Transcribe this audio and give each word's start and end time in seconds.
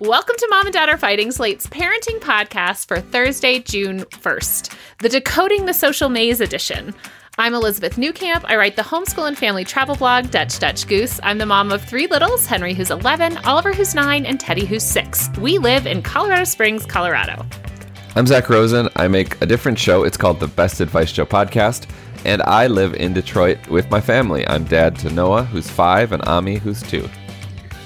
Welcome 0.00 0.36
to 0.36 0.46
Mom 0.50 0.66
and 0.66 0.74
Dad 0.74 0.90
Are 0.90 0.98
Fighting, 0.98 1.30
Slate's 1.30 1.66
parenting 1.68 2.20
podcast 2.20 2.86
for 2.86 3.00
Thursday, 3.00 3.60
June 3.60 4.00
1st, 4.00 4.76
the 4.98 5.08
Decoding 5.08 5.64
the 5.64 5.72
Social 5.72 6.10
Maze 6.10 6.42
edition. 6.42 6.94
I'm 7.38 7.54
Elizabeth 7.54 7.96
Newcamp. 7.96 8.44
I 8.44 8.56
write 8.56 8.76
the 8.76 8.82
homeschool 8.82 9.26
and 9.26 9.38
family 9.38 9.64
travel 9.64 9.96
blog, 9.96 10.30
Dutch 10.30 10.58
Dutch 10.58 10.86
Goose. 10.86 11.18
I'm 11.22 11.38
the 11.38 11.46
mom 11.46 11.72
of 11.72 11.82
three 11.82 12.06
littles 12.08 12.44
Henry, 12.44 12.74
who's 12.74 12.90
11, 12.90 13.38
Oliver, 13.38 13.72
who's 13.72 13.94
9, 13.94 14.26
and 14.26 14.38
Teddy, 14.38 14.66
who's 14.66 14.82
6. 14.82 15.30
We 15.38 15.56
live 15.56 15.86
in 15.86 16.02
Colorado 16.02 16.44
Springs, 16.44 16.84
Colorado. 16.84 17.46
I'm 18.16 18.26
Zak 18.26 18.50
Rosen. 18.50 18.90
I 18.96 19.08
make 19.08 19.40
a 19.40 19.46
different 19.46 19.78
show. 19.78 20.04
It's 20.04 20.18
called 20.18 20.40
the 20.40 20.48
Best 20.48 20.80
Advice 20.80 21.08
Show 21.08 21.24
podcast. 21.24 21.88
And 22.26 22.42
I 22.42 22.66
live 22.66 22.92
in 22.92 23.14
Detroit 23.14 23.66
with 23.68 23.90
my 23.90 24.02
family. 24.02 24.46
I'm 24.46 24.64
dad 24.64 24.98
to 24.98 25.10
Noah, 25.10 25.44
who's 25.44 25.70
five, 25.70 26.12
and 26.12 26.22
Ami, 26.26 26.56
who's 26.56 26.82
two. 26.82 27.08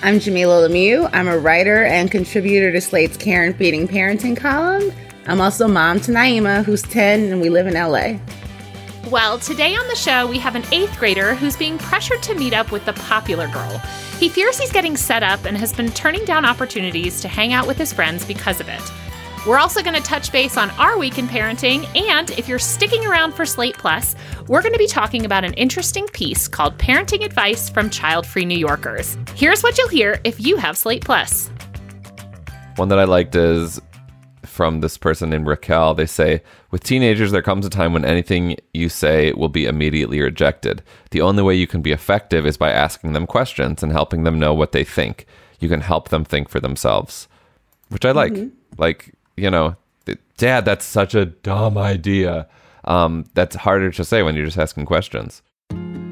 I'm 0.03 0.15
Jamilah 0.19 0.67
Lemieux. 0.67 1.11
I'm 1.13 1.29
a 1.29 1.37
writer 1.37 1.85
and 1.85 2.11
contributor 2.11 2.73
to 2.73 2.81
Slate's 2.81 3.19
Care 3.19 3.45
and 3.45 3.55
Feeding 3.55 3.87
Parenting 3.87 4.35
column. 4.35 4.91
I'm 5.27 5.43
also 5.43 5.69
mom 5.69 6.01
to 6.01 6.11
Naima, 6.11 6.65
who's 6.65 6.81
10, 6.81 7.31
and 7.31 7.39
we 7.39 7.51
live 7.51 7.67
in 7.67 7.75
LA. 7.75 8.19
Well, 9.11 9.39
today 9.39 9.75
on 9.75 9.87
the 9.89 9.95
show, 9.95 10.27
we 10.27 10.39
have 10.39 10.57
an 10.57 10.65
eighth 10.73 10.99
grader 10.99 11.35
who's 11.35 11.55
being 11.55 11.77
pressured 11.77 12.23
to 12.23 12.35
meet 12.35 12.55
up 12.55 12.73
with 12.73 12.87
the 12.87 12.95
popular 12.95 13.47
girl. 13.49 13.77
He 14.19 14.31
fears 14.31 14.59
he's 14.59 14.73
getting 14.73 14.97
set 14.97 15.23
up 15.23 15.45
and 15.45 15.55
has 15.59 15.75
been 15.75 15.91
turning 15.91 16.25
down 16.25 16.47
opportunities 16.47 17.21
to 17.21 17.29
hang 17.29 17.53
out 17.53 17.67
with 17.67 17.77
his 17.77 17.93
friends 17.93 18.25
because 18.25 18.59
of 18.59 18.71
it. 18.71 18.83
We're 19.47 19.59
also 19.59 19.83
going 19.83 19.95
to 19.95 20.03
touch 20.03 20.33
base 20.33 20.59
on 20.59 20.69
our 20.73 20.99
week 20.99 21.17
in 21.17 21.27
parenting, 21.27 21.87
and 21.97 22.31
if 22.33 22.47
you're 22.47 22.59
sticking 22.59 23.07
around 23.07 23.33
for 23.33 23.47
Slate 23.47 23.79
Plus, 23.79 24.15
we're 24.49 24.61
going 24.61 24.75
to 24.75 24.79
be 24.79 24.87
talking 24.87 25.25
about 25.25 25.47
an 25.47 25.55
interesting 25.55 26.07
piece 26.09 26.47
called 26.47 26.77
Parenting 26.77 27.25
Advice 27.25 27.71
from 27.71 27.89
Child 27.89 28.27
Free 28.27 28.45
New 28.45 28.59
Yorkers. 28.59 29.17
Here's 29.35 29.63
what 29.63 29.79
you'll 29.79 29.89
hear 29.89 30.21
if 30.25 30.39
you 30.39 30.59
have 30.59 30.77
Slate 30.77 31.03
Plus. 31.03 31.49
One 32.77 32.91
that 32.91 32.99
I 32.99 33.05
liked 33.05 33.35
is 33.35 33.81
from 34.45 34.83
this 34.83 34.99
person 34.99 35.31
named 35.31 35.47
Raquel. 35.47 35.95
They 35.95 36.05
say, 36.05 36.43
With 36.71 36.85
teenagers, 36.85 37.33
there 37.33 37.41
comes 37.41 37.65
a 37.65 37.71
time 37.71 37.95
when 37.95 38.05
anything 38.05 38.57
you 38.75 38.91
say 38.91 39.33
will 39.33 39.49
be 39.49 39.65
immediately 39.65 40.21
rejected. 40.21 40.83
The 41.13 41.23
only 41.23 41.43
way 41.43 41.55
you 41.55 41.67
can 41.67 41.81
be 41.81 41.93
effective 41.93 42.45
is 42.45 42.59
by 42.59 42.73
asking 42.73 43.15
them 43.15 43.27
questions 43.27 43.83
and 43.83 43.91
helping 43.91 44.25
them 44.25 44.39
know 44.39 44.53
what 44.53 44.73
they 44.73 44.85
think. 44.85 45.25
You 45.61 45.71
can 45.71 45.81
help 45.81 46.11
them 46.11 46.27
think 46.27 46.51
for 46.51 46.61
themselves, 46.61 47.27
which 47.89 48.05
I 48.05 48.11
like. 48.11 48.35
Mm-hmm. 48.35 48.49
Like, 48.77 49.15
you 49.41 49.51
know, 49.51 49.77
dad, 50.37 50.65
that's 50.65 50.85
such 50.85 51.15
a 51.15 51.27
dumb 51.27 51.79
idea. 51.79 52.49
Um, 52.85 53.25
that's 53.35 53.57
harder 53.57 53.91
to 53.91 54.05
say 54.05 54.23
when 54.23 54.35
you're 54.35 54.47
just 54.47 54.59
asking 54.59 54.87
questions. 54.87 55.43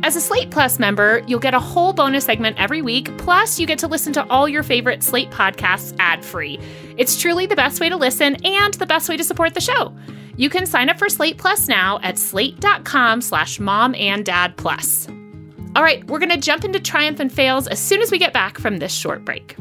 As 0.05 0.15
a 0.15 0.21
Slate 0.21 0.51
Plus 0.51 0.79
member, 0.79 1.23
you'll 1.27 1.41
get 1.41 1.55
a 1.55 1.61
whole 1.61 1.93
bonus 1.93 2.25
segment 2.25 2.57
every 2.59 2.83
week, 2.83 3.17
plus, 3.19 3.59
you 3.59 3.67
get 3.67 3.81
to 3.81 3.89
listen 3.89 4.13
to 4.13 4.27
all 4.31 4.49
your 4.49 4.63
favorite 4.63 5.03
Slate 5.03 5.31
podcasts 5.31 5.95
ad 5.99 6.25
free. 6.25 6.59
It's 6.97 7.21
truly 7.21 7.47
the 7.47 7.57
best 7.57 7.81
way 7.81 7.89
to 7.89 7.97
listen 7.97 8.37
and 8.45 8.75
the 8.75 8.87
best 8.87 9.09
way 9.09 9.17
to 9.17 9.25
support 9.25 9.55
the 9.55 9.61
show. 9.61 9.95
You 10.37 10.51
can 10.51 10.67
sign 10.67 10.89
up 10.89 10.99
for 10.99 11.09
Slate 11.09 11.37
Plus 11.37 11.67
now 11.67 11.99
at 12.03 12.17
slate.com 12.17 13.21
slash 13.23 13.59
mom 13.59 13.95
and 13.97 14.25
dad 14.25 14.57
plus. 14.57 15.09
All 15.75 15.83
right, 15.83 16.07
we're 16.07 16.21
going 16.21 16.31
to 16.31 16.39
jump 16.39 16.65
into 16.65 16.81
triumph 16.81 17.19
and 17.19 17.31
fails 17.31 17.67
as 17.67 17.81
soon 17.81 18.01
as 18.01 18.11
we 18.11 18.19
get 18.19 18.33
back 18.33 18.57
from 18.57 18.79
this 18.79 18.93
short 18.93 19.25
break. 19.25 19.57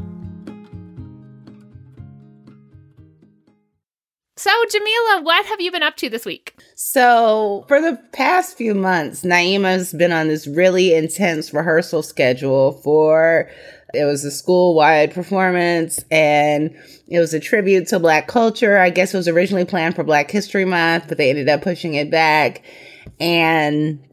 So, 4.37 4.51
Jamilah, 4.51 5.23
what 5.23 5.47
have 5.47 5.59
you 5.59 5.71
been 5.71 5.81
up 5.81 5.95
to 5.97 6.09
this 6.09 6.23
week? 6.23 6.55
So, 6.75 7.65
for 7.67 7.81
the 7.81 7.99
past 8.13 8.55
few 8.55 8.75
months, 8.75 9.23
Naima's 9.23 9.93
been 9.93 10.11
on 10.11 10.27
this 10.27 10.45
really 10.45 10.93
intense 10.93 11.53
rehearsal 11.55 12.03
schedule 12.03 12.73
for 12.83 13.49
it 13.95 14.05
was 14.05 14.23
a 14.23 14.29
school 14.29 14.75
wide 14.75 15.11
performance 15.11 16.03
and 16.11 16.75
it 17.07 17.19
was 17.19 17.33
a 17.33 17.39
tribute 17.39 17.87
to 17.87 17.99
Black 17.99 18.27
culture. 18.27 18.77
I 18.77 18.91
guess 18.91 19.11
it 19.11 19.17
was 19.17 19.27
originally 19.27 19.65
planned 19.65 19.95
for 19.95 20.03
Black 20.03 20.29
History 20.29 20.65
Month, 20.65 21.05
but 21.07 21.17
they 21.17 21.31
ended 21.31 21.49
up 21.49 21.63
pushing 21.63 21.95
it 21.95 22.11
back. 22.11 22.63
And 23.19 24.05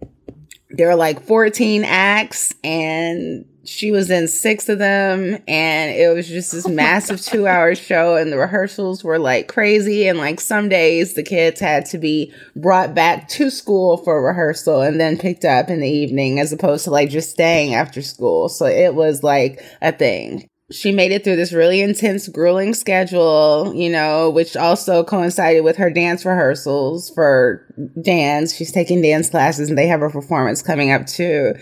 there 0.70 0.88
were 0.88 0.94
like 0.94 1.22
14 1.22 1.84
acts 1.84 2.54
and 2.64 3.44
she 3.64 3.90
was 3.90 4.10
in 4.10 4.28
six 4.28 4.68
of 4.68 4.78
them 4.78 5.38
and 5.48 5.90
it 5.90 6.14
was 6.14 6.28
just 6.28 6.52
this 6.52 6.66
oh 6.66 6.70
massive 6.70 7.20
two 7.24 7.46
hour 7.46 7.74
show 7.74 8.16
and 8.16 8.32
the 8.32 8.38
rehearsals 8.38 9.02
were 9.02 9.18
like 9.18 9.48
crazy 9.48 10.06
and 10.06 10.18
like 10.18 10.40
some 10.40 10.68
days 10.68 11.14
the 11.14 11.22
kids 11.22 11.60
had 11.60 11.86
to 11.86 11.98
be 11.98 12.32
brought 12.56 12.94
back 12.94 13.28
to 13.28 13.50
school 13.50 13.96
for 13.98 14.24
rehearsal 14.24 14.80
and 14.80 15.00
then 15.00 15.18
picked 15.18 15.44
up 15.44 15.68
in 15.68 15.80
the 15.80 15.88
evening 15.88 16.38
as 16.38 16.52
opposed 16.52 16.84
to 16.84 16.90
like 16.90 17.10
just 17.10 17.30
staying 17.30 17.74
after 17.74 18.02
school 18.02 18.48
so 18.48 18.66
it 18.66 18.94
was 18.94 19.22
like 19.22 19.62
a 19.82 19.92
thing 19.92 20.48
she 20.72 20.92
made 20.92 21.12
it 21.12 21.24
through 21.24 21.36
this 21.36 21.52
really 21.52 21.82
intense, 21.82 22.26
grueling 22.26 22.72
schedule, 22.72 23.72
you 23.74 23.90
know, 23.90 24.30
which 24.30 24.56
also 24.56 25.04
coincided 25.04 25.62
with 25.62 25.76
her 25.76 25.90
dance 25.90 26.24
rehearsals 26.24 27.10
for 27.10 27.66
dance. 28.02 28.54
She's 28.54 28.72
taking 28.72 29.02
dance 29.02 29.28
classes 29.28 29.68
and 29.68 29.76
they 29.76 29.86
have 29.86 30.00
a 30.00 30.08
performance 30.08 30.62
coming 30.62 30.90
up 30.90 31.06
too. 31.06 31.54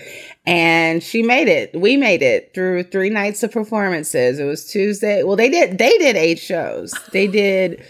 And 0.44 1.03
she 1.03 1.22
made 1.22 1.48
it. 1.48 1.78
We 1.78 1.97
made 1.97 2.20
it 2.22 2.53
through 2.53 2.84
three 2.84 3.10
nights 3.10 3.42
of 3.42 3.53
performances. 3.53 4.38
It 4.41 4.44
was 4.44 4.66
Tuesday. 4.66 5.22
Well, 5.22 5.36
they 5.36 5.48
did, 5.48 5.78
they 5.78 5.97
did 5.98 6.16
eight 6.16 6.41
shows. 6.41 6.92
They 7.12 7.28
did, 7.28 7.84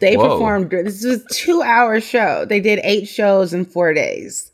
they 0.00 0.16
Whoa. 0.16 0.30
performed. 0.30 0.70
This 0.70 1.04
was 1.04 1.22
a 1.22 1.28
two 1.28 1.62
hour 1.62 2.00
show. 2.00 2.46
They 2.46 2.60
did 2.60 2.80
eight 2.82 3.06
shows 3.08 3.52
in 3.52 3.66
four 3.66 3.92
days. 3.92 4.50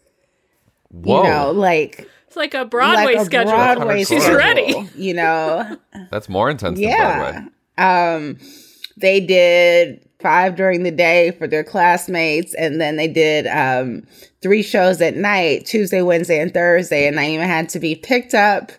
Whoa. 0.89 1.23
You 1.23 1.29
know, 1.29 1.51
like, 1.53 2.09
it's 2.27 2.37
like 2.37 2.55
a 2.55 2.65
Broadway 2.65 3.15
like 3.15 3.17
a 3.19 3.25
schedule. 3.27 3.53
Broadway 3.53 4.05
She's 4.05 4.23
schedule, 4.23 4.37
ready. 4.37 4.89
You 4.97 5.15
know. 5.15 5.77
That's 6.11 6.29
more 6.29 6.51
intense 6.51 6.81
yeah. 6.81 7.47
Um 7.77 8.39
they 8.97 9.21
did 9.21 10.09
five 10.23 10.57
during 10.57 10.85
the 10.85 10.91
day 10.91 11.33
for 11.33 11.47
their 11.47 11.65
classmates 11.65 12.55
and 12.55 12.81
then 12.81 12.97
they 12.97 13.09
did 13.09 13.47
um 13.49 14.07
three 14.43 14.63
shows 14.63 15.01
at 15.01 15.17
night, 15.17 15.65
Tuesday, 15.65 16.03
Wednesday, 16.03 16.41
and 16.41 16.53
Thursday, 16.53 17.07
and 17.07 17.17
Naima 17.17 17.47
had 17.47 17.69
to 17.71 17.79
be 17.79 17.95
picked 17.95 18.35
up 18.35 18.73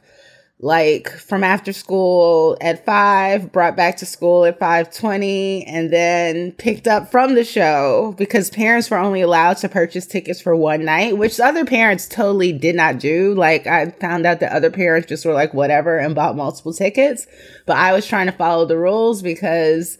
like 0.59 1.09
from 1.09 1.43
after 1.43 1.73
school 1.73 2.57
at 2.61 2.85
five, 2.85 3.51
brought 3.51 3.75
back 3.75 3.97
to 3.97 4.05
school 4.05 4.45
at 4.45 4.59
five 4.59 4.95
twenty, 4.95 5.65
and 5.65 5.91
then 5.91 6.53
picked 6.53 6.87
up 6.87 7.11
from 7.11 7.35
the 7.35 7.43
show 7.43 8.15
because 8.17 8.49
parents 8.49 8.89
were 8.89 8.97
only 8.97 9.19
allowed 9.19 9.57
to 9.57 9.67
purchase 9.67 10.05
tickets 10.05 10.39
for 10.39 10.55
one 10.55 10.85
night, 10.85 11.17
which 11.17 11.39
other 11.39 11.65
parents 11.65 12.07
totally 12.07 12.53
did 12.53 12.75
not 12.75 12.97
do. 12.97 13.33
Like 13.33 13.67
I 13.67 13.91
found 13.91 14.25
out 14.25 14.39
that 14.39 14.53
other 14.53 14.71
parents 14.71 15.09
just 15.09 15.25
were 15.25 15.33
like 15.33 15.53
whatever 15.53 15.97
and 15.97 16.15
bought 16.15 16.37
multiple 16.37 16.73
tickets, 16.73 17.27
but 17.65 17.75
I 17.75 17.91
was 17.91 18.07
trying 18.07 18.27
to 18.27 18.31
follow 18.31 18.65
the 18.65 18.77
rules 18.77 19.21
because 19.21 19.97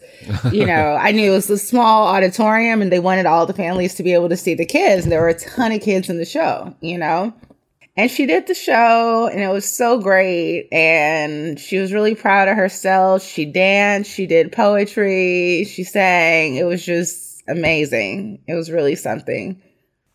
you 0.50 0.64
know 0.66 0.96
I 0.98 1.12
knew 1.12 1.32
it 1.32 1.34
was 1.34 1.50
a 1.50 1.58
small 1.58 2.06
auditorium 2.06 2.80
and 2.80 2.90
they 2.90 3.00
wanted 3.00 3.26
all 3.26 3.44
the 3.44 3.52
families 3.52 3.94
to 3.96 4.02
be 4.02 4.14
able 4.14 4.30
to 4.30 4.36
see 4.36 4.54
the 4.54 4.64
kids. 4.64 5.04
And 5.04 5.12
there 5.12 5.20
were 5.20 5.28
a 5.28 5.38
ton 5.38 5.72
of 5.72 5.82
kids 5.82 6.08
in 6.08 6.16
the 6.16 6.24
show, 6.24 6.74
you 6.80 6.96
know. 6.96 7.34
And 7.96 8.10
she 8.10 8.26
did 8.26 8.48
the 8.48 8.54
show 8.54 9.28
and 9.28 9.40
it 9.40 9.48
was 9.48 9.64
so 9.64 10.00
great. 10.00 10.68
And 10.72 11.58
she 11.58 11.78
was 11.78 11.92
really 11.92 12.14
proud 12.14 12.48
of 12.48 12.56
herself. 12.56 13.22
She 13.22 13.44
danced, 13.44 14.10
she 14.10 14.26
did 14.26 14.50
poetry, 14.50 15.64
she 15.64 15.84
sang. 15.84 16.56
It 16.56 16.64
was 16.64 16.84
just 16.84 17.42
amazing. 17.46 18.42
It 18.48 18.54
was 18.54 18.70
really 18.70 18.96
something. 18.96 19.62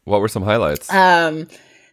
What 0.03 0.19
were 0.19 0.27
some 0.27 0.43
highlights? 0.43 0.91
Um, 0.93 1.47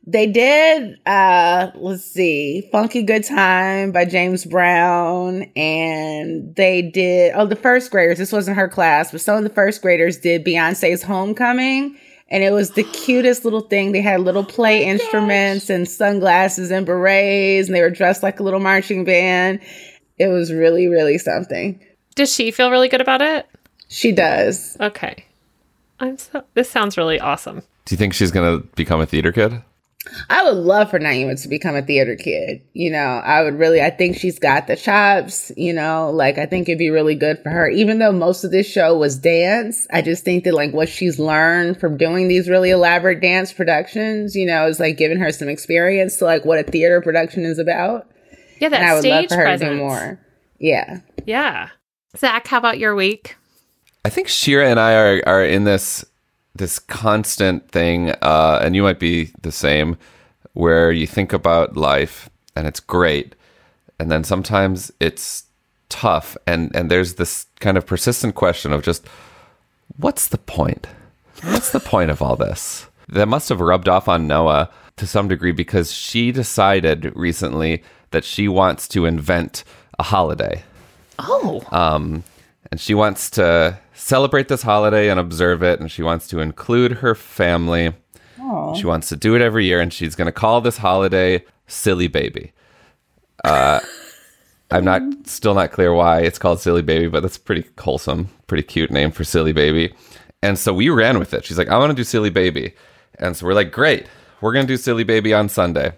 they 0.07 0.27
did 0.27 0.97
uh 1.05 1.71
let's 1.75 2.05
see 2.05 2.69
funky 2.71 3.03
good 3.03 3.25
time 3.25 3.91
by 3.91 4.05
james 4.05 4.45
brown 4.45 5.43
and 5.57 6.55
they 6.55 6.81
did 6.81 7.33
oh 7.35 7.45
the 7.45 7.57
first 7.57 7.91
graders 7.91 8.17
this 8.17 8.31
wasn't 8.31 8.57
her 8.57 8.69
class 8.69 9.11
but 9.11 9.21
some 9.21 9.37
of 9.37 9.43
the 9.43 9.51
first 9.51 9.83
graders 9.83 10.19
did 10.19 10.45
beyonce's 10.45 11.03
homecoming 11.03 11.99
and 12.29 12.43
it 12.43 12.51
was 12.51 12.73
the 12.73 12.83
cutest 12.85 13.45
little 13.45 13.61
thing. 13.61 13.93
They 13.93 14.01
had 14.03 14.21
little 14.21 14.45
play 14.45 14.85
oh 14.85 14.89
instruments 14.89 15.67
gosh. 15.69 15.75
and 15.75 15.89
sunglasses 15.89 16.71
and 16.71 16.85
berets, 16.85 17.69
and 17.69 17.77
they 17.77 17.83
were 17.83 17.91
dressed 17.91 18.23
like 18.23 18.41
a 18.41 18.43
little 18.43 18.61
marching 18.61 19.05
band. 19.05 19.61
It 20.19 20.29
was 20.29 20.53
really, 20.53 20.89
really 20.89 21.19
something. 21.19 21.81
Does 22.15 22.33
she 22.33 22.51
feel 22.51 22.71
really 22.71 22.89
good 22.89 23.01
about 23.01 23.23
it? 23.23 23.47
She 23.89 24.13
does. 24.13 24.77
Okay. 24.81 25.25
I'm 26.01 26.19
so 26.19 26.45
this 26.55 26.69
sounds 26.69 26.97
really 26.97 27.21
awesome. 27.21 27.63
Do 27.85 27.95
you 27.95 27.97
think 27.97 28.15
she's 28.15 28.31
gonna 28.31 28.59
become 28.75 29.01
a 29.01 29.07
theater 29.07 29.33
kid? 29.33 29.63
I 30.29 30.45
would 30.45 30.57
love 30.57 30.91
for 30.91 30.99
Naima 30.99 31.41
to 31.43 31.49
become 31.49 31.77
a 31.77 31.83
theater 31.83 32.17
kid. 32.17 32.63
You 32.73 32.91
know, 32.91 32.99
I 32.99 33.43
would 33.43 33.59
really, 33.59 33.81
I 33.83 33.91
think 33.91 34.17
she's 34.17 34.39
got 34.39 34.67
the 34.67 34.77
chops, 34.77 35.53
you 35.57 35.73
know, 35.73 36.11
like 36.11 36.39
I 36.39 36.47
think 36.47 36.69
it'd 36.69 36.79
be 36.79 36.91
really 36.91 37.15
good 37.15 37.39
for 37.43 37.51
her. 37.51 37.69
Even 37.69 37.99
though 37.99 38.13
most 38.13 38.45
of 38.45 38.51
this 38.51 38.67
show 38.67 38.97
was 38.97 39.17
dance, 39.17 39.87
I 39.93 40.03
just 40.03 40.25
think 40.25 40.45
that 40.45 40.55
like 40.55 40.73
what 40.73 40.89
she's 40.89 41.19
learned 41.19 41.79
from 41.79 41.97
doing 41.97 42.29
these 42.29 42.49
really 42.49 42.71
elaborate 42.71 43.21
dance 43.21 43.53
productions, 43.53 44.35
you 44.35 44.47
know, 44.47 44.67
is 44.67 44.81
like 44.81 44.97
giving 44.97 45.19
her 45.19 45.33
some 45.33 45.49
experience 45.49 46.17
to 46.19 46.25
like 46.25 46.45
what 46.45 46.59
a 46.59 46.65
theater 46.65 47.01
production 47.01 47.45
is 47.45 47.59
about. 47.59 48.09
Yeah, 48.61 48.71
that 48.71 48.81
and 48.81 48.91
I 48.91 48.95
would 48.95 49.01
stage 49.01 49.13
love 49.13 49.29
for 49.29 49.37
her 49.37 49.45
presence. 49.45 49.69
to 49.71 49.77
do 49.77 49.83
more. 49.83 50.21
Yeah. 50.59 51.01
Yeah. 51.27 51.69
Zak, 52.17 52.47
how 52.47 52.59
about 52.59 52.79
your 52.79 52.95
week? 52.95 53.37
I 54.05 54.09
think 54.09 54.29
Shira 54.29 54.69
and 54.69 54.81
I 54.81 54.95
are 54.95 55.23
are 55.27 55.45
in 55.45 55.65
this 55.65 56.05
this 56.59 56.79
constant 56.79 57.71
thing, 57.71 58.11
uh, 58.23 58.61
and 58.63 58.75
you 58.75 58.83
might 58.83 58.99
be 58.99 59.31
the 59.43 59.53
same, 59.53 59.97
where 60.53 60.91
you 60.91 61.07
think 61.07 61.33
about 61.33 61.77
life 61.77 62.31
and 62.55 62.67
it's 62.67 62.81
great, 62.81 63.35
and 63.99 64.11
then 64.11 64.25
sometimes 64.25 64.91
it's 65.01 65.45
tough, 65.89 66.37
and 66.47 66.75
and 66.75 66.91
there's 66.91 67.15
this 67.15 67.47
kind 67.61 67.77
of 67.77 67.87
persistent 67.87 68.35
question 68.35 68.73
of 68.73 68.83
just 68.83 69.07
what's 69.99 70.29
the 70.29 70.39
point? 70.39 70.87
What's 71.43 71.71
the 71.71 71.81
point 71.81 72.11
of 72.11 72.23
all 72.23 72.37
this? 72.37 72.87
That 73.09 73.29
must 73.29 73.51
have 73.51 73.61
rubbed 73.61 73.89
off 73.89 74.09
on 74.09 74.27
Noah 74.27 74.71
to 74.97 75.07
some 75.07 75.29
degree 75.29 75.53
because 75.53 75.93
she 75.93 76.33
decided 76.33 77.13
recently 77.15 77.83
that 78.11 78.25
she 78.25 78.49
wants 78.49 78.89
to 78.89 79.05
invent 79.05 79.63
a 79.99 80.03
holiday 80.03 80.65
Oh, 81.19 81.63
and 82.71 82.81
she 82.81 82.95
wants 82.95 83.31
to 83.31 83.79
celebrate 83.95 84.49
this 84.49 84.63
holiday 84.63 85.09
and 85.09 85.19
observe 85.19 85.63
it 85.63 85.81
and 85.81 85.91
she 85.91 86.03
wants 86.03 86.27
to 86.29 86.41
include 86.41 86.93
her 86.93 87.15
family. 87.15 87.93
She 88.77 88.87
wants 88.87 89.09
to 89.09 89.17
do 89.17 89.35
it 89.35 89.43
every 89.43 89.67
year 89.67 89.81
and 89.81 89.93
she's 89.93 90.15
going 90.15 90.27
to 90.27 90.33
call 90.33 90.61
this 90.61 90.79
holiday 90.79 91.45
silly 91.67 92.09
baby. 92.09 92.53
Uh, 93.45 93.81
i'm 94.73 94.85
not 94.85 95.01
still 95.27 95.55
not 95.55 95.71
clear 95.71 95.95
why 95.95 96.21
it's 96.21 96.41
called 96.41 96.59
silly 96.59 96.83
baby 96.83 97.07
but 97.07 97.21
that's 97.21 97.39
pretty 97.39 97.65
wholesome 97.79 98.29
pretty 98.49 98.65
cute 98.65 98.91
name 98.91 99.11
for 99.11 99.25
silly 99.25 99.53
baby. 99.53 99.95
And 100.43 100.59
so 100.59 100.73
we 100.75 100.89
ran 100.89 101.19
with 101.19 101.35
it. 101.35 101.45
She's 101.45 101.59
like 101.59 101.69
i 101.69 101.79
want 101.79 101.91
to 101.91 101.97
do 101.97 102.05
silly 102.05 102.31
baby. 102.31 102.75
And 103.19 103.37
so 103.37 103.47
we're 103.47 103.55
like 103.55 103.73
great 103.73 104.07
we're 104.41 104.53
going 104.53 104.67
to 104.67 104.73
do 104.73 104.77
silly 104.77 105.05
baby 105.05 105.33
on 105.33 105.49
sunday. 105.49 105.93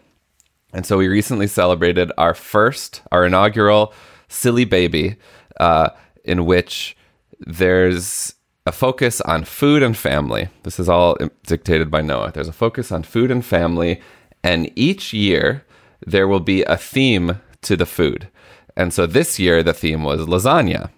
And 0.72 0.84
so 0.84 0.98
we 0.98 1.08
recently 1.08 1.46
celebrated 1.46 2.12
our 2.18 2.34
first, 2.34 3.02
our 3.10 3.24
inaugural 3.24 3.94
Silly 4.28 4.64
Baby, 4.64 5.16
uh, 5.58 5.90
in 6.24 6.44
which 6.46 6.96
there's 7.40 8.34
a 8.66 8.72
focus 8.72 9.20
on 9.22 9.44
food 9.44 9.82
and 9.82 9.96
family. 9.96 10.48
This 10.62 10.78
is 10.78 10.88
all 10.88 11.16
dictated 11.46 11.90
by 11.90 12.02
Noah. 12.02 12.32
There's 12.32 12.48
a 12.48 12.52
focus 12.52 12.92
on 12.92 13.02
food 13.02 13.30
and 13.30 13.44
family, 13.44 14.00
and 14.44 14.70
each 14.76 15.12
year 15.12 15.64
there 16.06 16.28
will 16.28 16.40
be 16.40 16.62
a 16.64 16.76
theme 16.76 17.40
to 17.62 17.76
the 17.76 17.86
food. 17.86 18.28
And 18.76 18.92
so 18.92 19.06
this 19.06 19.38
year 19.38 19.62
the 19.62 19.72
theme 19.72 20.04
was 20.04 20.20
lasagna. 20.26 20.90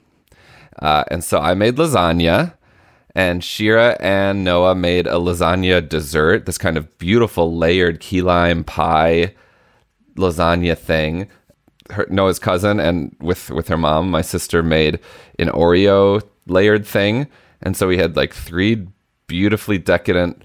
Uh, 0.83 1.05
and 1.11 1.23
so 1.23 1.39
I 1.39 1.55
made 1.55 1.77
lasagna, 1.77 2.55
and 3.15 3.43
Shira 3.43 3.97
and 4.01 4.45
Noah 4.45 4.75
made 4.75 5.07
a 5.07 5.15
lasagna 5.15 5.87
dessert, 5.87 6.47
this 6.47 6.59
kind 6.59 6.77
of 6.77 6.99
beautiful 6.99 7.57
layered 7.57 8.01
key 8.01 8.23
lime 8.23 8.65
pie 8.65 9.35
lasagna 10.17 10.77
thing. 10.77 11.29
Her, 11.91 12.07
Noah's 12.11 12.39
cousin 12.39 12.81
and 12.81 13.15
with 13.21 13.51
with 13.51 13.69
her 13.69 13.77
mom, 13.77 14.11
my 14.11 14.23
sister 14.23 14.63
made 14.63 14.99
an 15.39 15.49
Oreo 15.49 16.23
layered 16.47 16.87
thing, 16.87 17.29
and 17.63 17.77
so 17.77 17.87
we 17.87 17.99
had 17.99 18.17
like 18.17 18.35
three 18.35 18.87
beautifully 19.27 19.79
decadent 19.79 20.43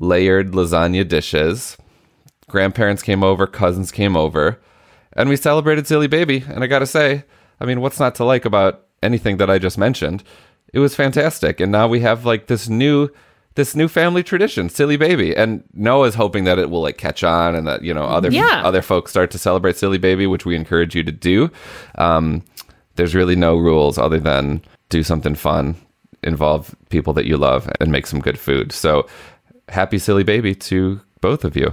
layered 0.00 0.52
lasagna 0.52 1.06
dishes. 1.06 1.76
Grandparents 2.48 3.02
came 3.02 3.24
over, 3.24 3.46
cousins 3.46 3.90
came 3.90 4.16
over, 4.16 4.60
and 5.14 5.28
we 5.28 5.36
celebrated 5.36 5.86
Silly 5.86 6.08
Baby. 6.08 6.44
And 6.48 6.62
I 6.62 6.66
gotta 6.66 6.86
say, 6.86 7.24
I 7.60 7.64
mean, 7.64 7.80
what's 7.80 8.00
not 8.00 8.14
to 8.16 8.24
like 8.24 8.44
about 8.44 8.86
anything 9.02 9.36
that 9.38 9.50
I 9.50 9.58
just 9.58 9.78
mentioned? 9.78 10.22
It 10.72 10.80
was 10.80 10.96
fantastic, 10.96 11.60
and 11.60 11.70
now 11.70 11.86
we 11.86 12.00
have 12.00 12.26
like 12.26 12.46
this 12.46 12.68
new 12.68 13.08
this 13.56 13.74
new 13.76 13.86
family 13.88 14.22
tradition, 14.22 14.68
Silly 14.68 14.96
Baby. 14.96 15.34
And 15.36 15.62
Noah's 15.74 16.14
hoping 16.16 16.44
that 16.44 16.58
it 16.58 16.70
will 16.70 16.82
like 16.82 16.98
catch 16.98 17.22
on 17.22 17.54
and 17.54 17.66
that, 17.66 17.82
you 17.82 17.94
know, 17.94 18.04
other 18.04 18.30
Yeah. 18.30 18.62
other 18.64 18.82
folks 18.82 19.10
start 19.12 19.30
to 19.32 19.38
celebrate 19.38 19.76
Silly 19.76 19.98
Baby, 19.98 20.26
which 20.26 20.44
we 20.44 20.56
encourage 20.56 20.94
you 20.94 21.04
to 21.04 21.12
do. 21.12 21.50
Um, 21.96 22.42
there's 22.96 23.14
really 23.14 23.36
no 23.36 23.56
rules 23.56 23.98
other 23.98 24.18
than 24.20 24.60
do 24.88 25.02
something 25.02 25.34
fun, 25.34 25.76
involve 26.22 26.74
people 26.90 27.12
that 27.14 27.26
you 27.26 27.36
love, 27.36 27.68
and 27.80 27.90
make 27.92 28.06
some 28.06 28.20
good 28.20 28.38
food. 28.38 28.72
So 28.72 29.06
happy 29.68 29.98
Silly 29.98 30.24
Baby 30.24 30.54
to 30.56 31.00
both 31.20 31.44
of 31.44 31.56
you. 31.56 31.72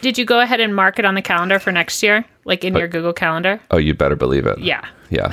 Did 0.00 0.18
you 0.18 0.24
go 0.24 0.40
ahead 0.40 0.60
and 0.60 0.74
mark 0.74 0.98
it 0.98 1.04
on 1.04 1.14
the 1.14 1.22
calendar 1.22 1.58
for 1.58 1.72
next 1.72 2.02
year, 2.02 2.24
like 2.44 2.64
in 2.64 2.74
your 2.76 2.88
Google 2.88 3.12
Calendar? 3.12 3.60
Oh, 3.70 3.76
you 3.78 3.94
better 3.94 4.16
believe 4.16 4.46
it. 4.46 4.58
Yeah. 4.58 4.84
Yeah. 5.10 5.32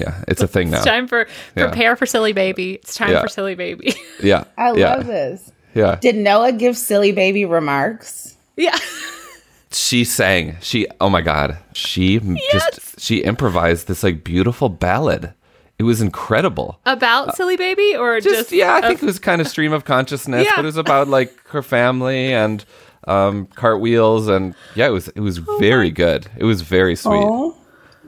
Yeah. 0.00 0.24
It's 0.28 0.42
a 0.42 0.48
thing 0.48 0.70
now. 0.70 0.76
It's 0.78 0.86
time 0.86 1.06
for 1.08 1.26
Yeah. 1.56 1.66
prepare 1.68 1.96
for 1.96 2.06
silly 2.06 2.32
baby. 2.32 2.74
It's 2.74 2.94
time 2.94 3.10
Yeah. 3.10 3.20
for 3.22 3.28
silly 3.28 3.54
baby. 3.54 3.94
Yeah. 4.22 4.44
I 4.56 4.72
yeah. 4.74 4.94
love 4.96 5.06
this. 5.06 5.52
Yeah. 5.74 5.96
Did 6.00 6.16
Noah 6.16 6.52
give 6.52 6.76
silly 6.76 7.12
baby 7.12 7.44
remarks? 7.44 8.36
yeah. 8.56 8.76
she 9.70 10.02
sang 10.02 10.56
she 10.62 10.86
oh 10.98 11.10
my 11.10 11.20
god 11.20 11.58
she 11.74 12.16
m 12.16 12.36
just 12.52 12.98
she 12.98 13.18
improvised 13.18 13.86
this 13.86 14.02
like 14.02 14.24
beautiful 14.24 14.70
ballad 14.70 15.32
it 15.78 15.82
was 15.82 16.00
incredible 16.00 16.80
About 16.86 17.28
uh, 17.28 17.32
silly 17.32 17.58
baby 17.58 17.94
or 17.94 18.18
just, 18.18 18.34
just, 18.34 18.52
yeah 18.52 18.76
I 18.76 18.80
think 18.88 19.02
it 19.02 19.06
was 19.06 19.18
kind 19.18 19.42
of 19.42 19.46
stream 19.46 19.74
of 19.74 19.84
consciousness 19.84 20.46
Yeah. 20.46 20.52
but 20.56 20.62
it 20.64 20.66
was 20.66 20.78
about 20.78 21.08
like 21.08 21.36
her 21.48 21.62
family 21.62 22.32
and 22.32 22.64
um 23.06 23.46
cartwheels 23.54 24.28
and 24.28 24.54
yeah 24.74 24.86
it 24.86 24.90
was 24.90 25.08
it 25.08 25.20
was 25.20 25.38
Oh 25.46 25.56
very 25.60 25.90
good 25.90 26.26
it 26.36 26.44
was 26.44 26.62
very 26.62 26.96
sweet 26.96 27.26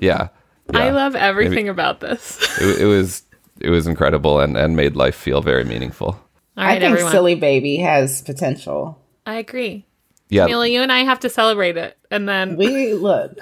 yeah, 0.00 0.28
I 0.72 0.90
love 0.90 1.14
everything 1.14 1.69
about 1.69 2.00
this. 2.00 2.38
it, 2.60 2.81
it 2.82 2.87
was 2.87 3.22
it 3.60 3.69
was 3.70 3.87
incredible 3.87 4.40
and 4.40 4.56
and 4.56 4.75
made 4.76 4.96
life 4.96 5.14
feel 5.14 5.42
very 5.42 5.64
meaningful 5.64 6.08
All 6.56 6.64
I 6.64 6.72
think 6.78 6.84
everyone. 6.84 7.12
silly 7.12 7.34
baby 7.34 7.76
has 7.78 8.22
potential. 8.22 8.98
I 9.26 9.34
agree. 9.37 9.84
yeah 10.31 10.46
Jamilah, 10.48 10.70
you 10.70 10.81
and 10.82 10.90
I 10.93 11.00
have 11.04 11.20
to 11.20 11.28
celebrate 11.28 11.76
it, 11.76 11.96
and 12.10 12.28
then 12.28 12.56
We 12.56 12.94
look, 12.94 13.36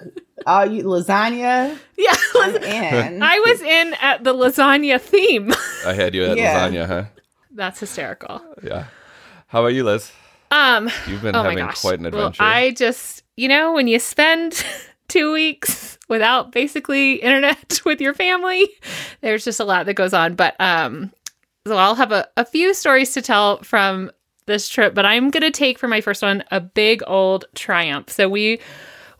all 0.46 0.66
you 0.66 0.82
lasagna 0.84 1.78
yeah, 1.96 2.14
I'm 2.36 2.56
in. 2.56 3.22
I 3.34 3.38
was 3.46 3.60
in 3.62 3.94
at 4.00 4.24
the 4.24 4.34
lasagna 4.34 5.00
theme. 5.00 5.52
i 5.86 5.92
had 5.94 6.14
you 6.14 6.24
at 6.24 6.36
Yeah. 6.42 6.68
lasagna 6.68 6.86
huh 6.86 7.04
That's 7.52 7.78
hysterical. 7.80 8.42
yeah 8.62 8.84
how 9.46 9.60
about 9.60 9.74
you 9.74 9.84
liz 9.84 10.10
Um, 10.50 10.90
you've 11.06 11.22
been 11.22 11.34
oh 11.36 11.42
having 11.42 11.66
quite 11.68 11.98
an 12.00 12.10
Well, 12.10 12.28
adventure 12.28 12.42
I 12.42 12.70
just, 12.72 13.22
you 13.36 13.48
know, 13.48 13.72
when 13.72 13.88
you 13.88 13.98
spend 13.98 14.64
two 15.08 15.32
weeks 15.32 15.98
without 16.08 16.52
basically 16.52 17.14
internet 17.14 17.80
with 17.84 18.00
your 18.00 18.14
family, 18.14 18.68
there's 19.20 19.44
just 19.44 19.60
a 19.60 19.64
lot 19.64 19.86
that 19.86 19.94
goes 19.94 20.14
on. 20.14 20.34
But 20.34 20.56
um, 20.60 21.12
so 21.66 21.76
I'll 21.76 21.94
have 21.94 22.12
a, 22.12 22.28
a 22.36 22.44
few 22.44 22.72
stories 22.74 23.12
to 23.12 23.22
tell 23.22 23.58
from 23.62 24.10
this 24.46 24.68
trip, 24.68 24.94
but 24.94 25.04
I'm 25.04 25.30
gonna 25.30 25.50
take 25.50 25.78
for 25.78 25.88
my 25.88 26.00
first 26.00 26.22
one 26.22 26.42
a 26.50 26.60
big 26.60 27.02
old 27.06 27.44
triumph. 27.54 28.10
So 28.10 28.28
we 28.28 28.60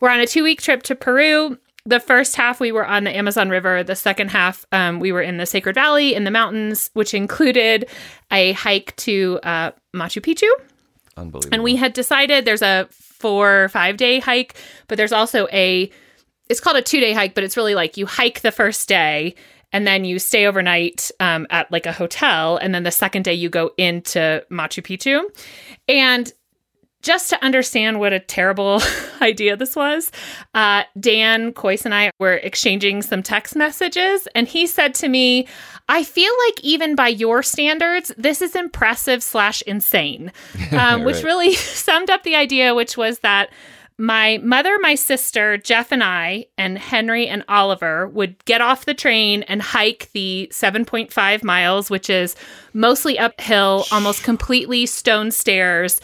were 0.01 0.11
on 0.11 0.21
a 0.21 0.27
two 0.27 0.43
week 0.43 0.63
trip 0.63 0.83
to 0.85 0.95
Peru. 0.95 1.59
The 1.85 2.01
first 2.01 2.37
half 2.37 2.61
we 2.61 2.73
were 2.73 2.87
on 2.87 3.05
the 3.05 3.17
Amazon 3.17 3.49
River. 3.49 3.83
The 3.83 3.97
second 3.97 4.31
half 4.31 4.67
um, 4.73 5.01
we 5.01 5.13
were 5.13 5.23
in 5.23 5.37
the 5.37 5.47
Sacred 5.47 5.75
Valley 5.75 6.15
in 6.15 6.25
the 6.25 6.31
mountains, 6.31 6.91
which 6.95 7.15
included 7.15 7.89
a 8.31 8.53
hike 8.53 8.95
to 8.97 9.39
uh, 9.43 9.71
Machu 9.95 10.21
Picchu. 10.23 10.51
Unbelievable 11.19 11.55
And 11.55 11.63
we 11.63 11.77
had 11.77 11.93
decided 11.93 12.45
there's 12.45 12.63
a 12.63 12.89
four 12.93 13.65
or 13.65 13.69
five 13.69 13.97
day 13.97 14.21
hike, 14.21 14.55
but 14.87 14.97
there's 14.97 15.13
also 15.13 15.49
a, 15.53 15.91
it's 16.49 16.61
called 16.61 16.77
a 16.77 16.83
two 16.83 17.01
day 17.01 17.13
hike, 17.13 17.35
but 17.35 17.45
it's 17.45 17.57
really 17.57 17.75
like 17.75 17.97
you 17.97 18.07
hike 18.07 18.41
the 18.41 18.53
first 18.53 18.89
day 18.89 19.35
and 19.73 19.87
then 19.87 20.05
you 20.05 20.19
stay 20.19 20.47
overnight 20.47 21.11
um, 21.21 21.47
at 21.51 21.71
like 21.71 21.87
a 21.87 21.93
hotel. 21.93 22.57
And 22.57 22.75
then 22.75 22.85
the 22.85 22.91
second 22.91 23.25
day 23.25 23.35
you 23.35 23.51
go 23.51 23.73
into 23.77 24.45
Machu 24.51 24.83
Picchu. 24.83 25.23
And 25.89 26.33
just 27.03 27.31
to 27.31 27.45
understand 27.45 28.01
what 28.01 28.13
a 28.13 28.21
terrible 28.21 28.81
idea 29.23 29.57
this 29.57 29.77
was, 29.77 30.11
uh, 30.55 30.83
Dan 30.99 31.53
Kois 31.53 31.85
and 31.85 31.95
I 31.95 32.11
were 32.19 32.35
exchanging 32.35 33.03
some 33.03 33.23
text 33.23 33.55
messages, 33.55 34.27
and 34.35 34.49
he 34.49 34.67
said 34.67 34.95
to 34.97 35.09
me, 35.09 35.47
I 35.89 36.05
feel 36.05 36.33
like 36.47 36.63
even 36.63 36.95
by 36.95 37.09
your 37.09 37.43
standards, 37.43 38.13
this 38.19 38.43
is 38.43 38.55
impressive 38.55 39.23
slash 39.23 39.63
insane, 39.63 40.33
um, 40.73 41.05
which 41.05 41.17
Right. 41.17 41.25
really 41.25 41.55
summed 41.55 42.11
up 42.11 42.23
the 42.25 42.37
idea, 42.37 42.75
which 42.75 42.97
was 42.97 43.21
that 43.21 43.51
my 44.01 44.39
mother, 44.45 44.79
my 44.81 44.95
sister, 44.95 45.57
Jeff, 45.57 45.91
and 45.91 46.05
I, 46.05 46.47
and 46.57 46.79
Henry 46.79 47.27
and 47.27 47.43
Oliver 47.49 48.07
would 48.07 48.45
get 48.45 48.61
off 48.61 48.85
the 48.85 48.95
train 48.95 49.43
and 49.45 49.61
hike 49.61 50.09
the 50.13 50.49
7.5 50.53 51.43
miles, 51.43 51.91
which 51.91 52.09
is 52.09 52.37
mostly 52.73 53.19
uphill, 53.19 53.87
almost 53.91 54.23
completely 54.23 54.87
stone 54.87 55.33
stairs. 55.33 56.01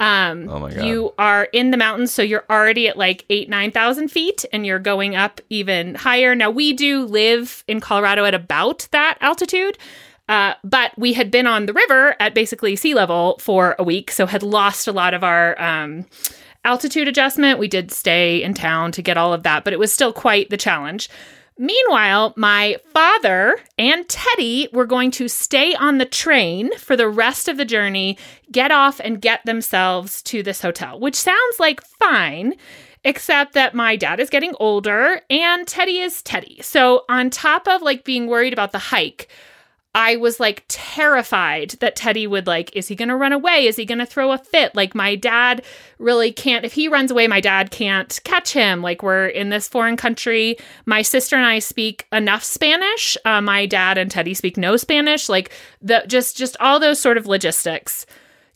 Um, 0.00 0.48
Oh 0.48 0.60
my 0.60 0.72
God. 0.72 0.84
You 0.84 1.12
are 1.18 1.44
in 1.52 1.70
the 1.70 1.76
mountains, 1.76 2.12
so 2.12 2.22
you're 2.22 2.44
already 2.48 2.88
at 2.88 2.96
like 2.96 3.24
eight, 3.30 3.48
9,000 3.48 4.08
feet, 4.08 4.44
and 4.52 4.64
you're 4.64 4.78
going 4.78 5.16
up 5.16 5.40
even 5.50 5.96
higher. 5.96 6.34
Now, 6.34 6.50
we 6.50 6.72
do 6.72 7.04
live 7.04 7.64
in 7.66 7.80
Colorado 7.80 8.24
at 8.24 8.34
about 8.34 8.86
that 8.92 9.18
altitude. 9.20 9.76
Uh, 10.28 10.52
but 10.62 10.92
we 10.98 11.14
had 11.14 11.30
been 11.30 11.46
on 11.46 11.64
the 11.64 11.72
river 11.72 12.14
at 12.20 12.34
basically 12.34 12.76
sea 12.76 12.92
level 12.94 13.38
for 13.40 13.74
a 13.78 13.82
week, 13.82 14.10
so 14.10 14.26
had 14.26 14.42
lost 14.42 14.86
a 14.86 14.92
lot 14.92 15.14
of 15.14 15.24
our 15.24 15.60
um, 15.60 16.04
altitude 16.64 17.08
adjustment. 17.08 17.58
We 17.58 17.66
did 17.66 17.90
stay 17.90 18.42
in 18.42 18.52
town 18.52 18.92
to 18.92 19.02
get 19.02 19.16
all 19.16 19.32
of 19.32 19.42
that, 19.44 19.64
but 19.64 19.72
it 19.72 19.78
was 19.78 19.90
still 19.92 20.12
quite 20.12 20.50
the 20.50 20.58
challenge. 20.58 21.08
Meanwhile, 21.60 22.34
my 22.36 22.76
father 22.92 23.58
and 23.76 24.08
Teddy 24.08 24.68
were 24.72 24.86
going 24.86 25.10
to 25.12 25.26
stay 25.26 25.74
on 25.74 25.98
the 25.98 26.04
train 26.04 26.76
for 26.78 26.96
the 26.96 27.08
rest 27.08 27.48
of 27.48 27.56
the 27.56 27.64
journey, 27.64 28.16
get 28.52 28.70
off 28.70 29.00
and 29.00 29.20
get 29.20 29.44
themselves 29.44 30.22
to 30.22 30.44
this 30.44 30.62
hotel, 30.62 31.00
which 31.00 31.16
sounds 31.16 31.58
like 31.58 31.82
fine, 31.82 32.54
except 33.02 33.54
that 33.54 33.74
my 33.74 33.96
dad 33.96 34.20
is 34.20 34.30
getting 34.30 34.54
older 34.60 35.20
and 35.28 35.66
Teddy 35.66 35.98
is 35.98 36.22
Teddy. 36.22 36.60
So, 36.62 37.04
on 37.08 37.28
top 37.28 37.66
of 37.66 37.82
like 37.82 38.04
being 38.04 38.28
worried 38.28 38.52
about 38.52 38.70
the 38.70 38.78
hike, 38.78 39.28
I 39.94 40.16
was 40.16 40.38
like 40.38 40.64
terrified 40.68 41.70
that 41.80 41.96
Teddy 41.96 42.26
would 42.26 42.46
like, 42.46 42.74
is 42.76 42.88
he 42.88 42.94
going 42.94 43.08
to 43.08 43.16
run 43.16 43.32
away? 43.32 43.66
Is 43.66 43.76
he 43.76 43.84
going 43.84 43.98
to 43.98 44.06
throw 44.06 44.32
a 44.32 44.38
fit? 44.38 44.74
Like, 44.74 44.94
my 44.94 45.16
dad 45.16 45.64
really 45.98 46.30
can't, 46.30 46.64
if 46.64 46.74
he 46.74 46.88
runs 46.88 47.10
away, 47.10 47.26
my 47.26 47.40
dad 47.40 47.70
can't 47.70 48.20
catch 48.22 48.52
him. 48.52 48.82
Like, 48.82 49.02
we're 49.02 49.26
in 49.26 49.48
this 49.48 49.66
foreign 49.66 49.96
country. 49.96 50.56
My 50.86 51.02
sister 51.02 51.36
and 51.36 51.46
I 51.46 51.58
speak 51.58 52.06
enough 52.12 52.44
Spanish. 52.44 53.16
Uh, 53.24 53.40
my 53.40 53.66
dad 53.66 53.98
and 53.98 54.10
Teddy 54.10 54.34
speak 54.34 54.56
no 54.56 54.76
Spanish. 54.76 55.28
Like, 55.28 55.50
the 55.80 56.04
just, 56.06 56.36
just 56.36 56.56
all 56.60 56.78
those 56.78 57.00
sort 57.00 57.16
of 57.16 57.26
logistics. 57.26 58.06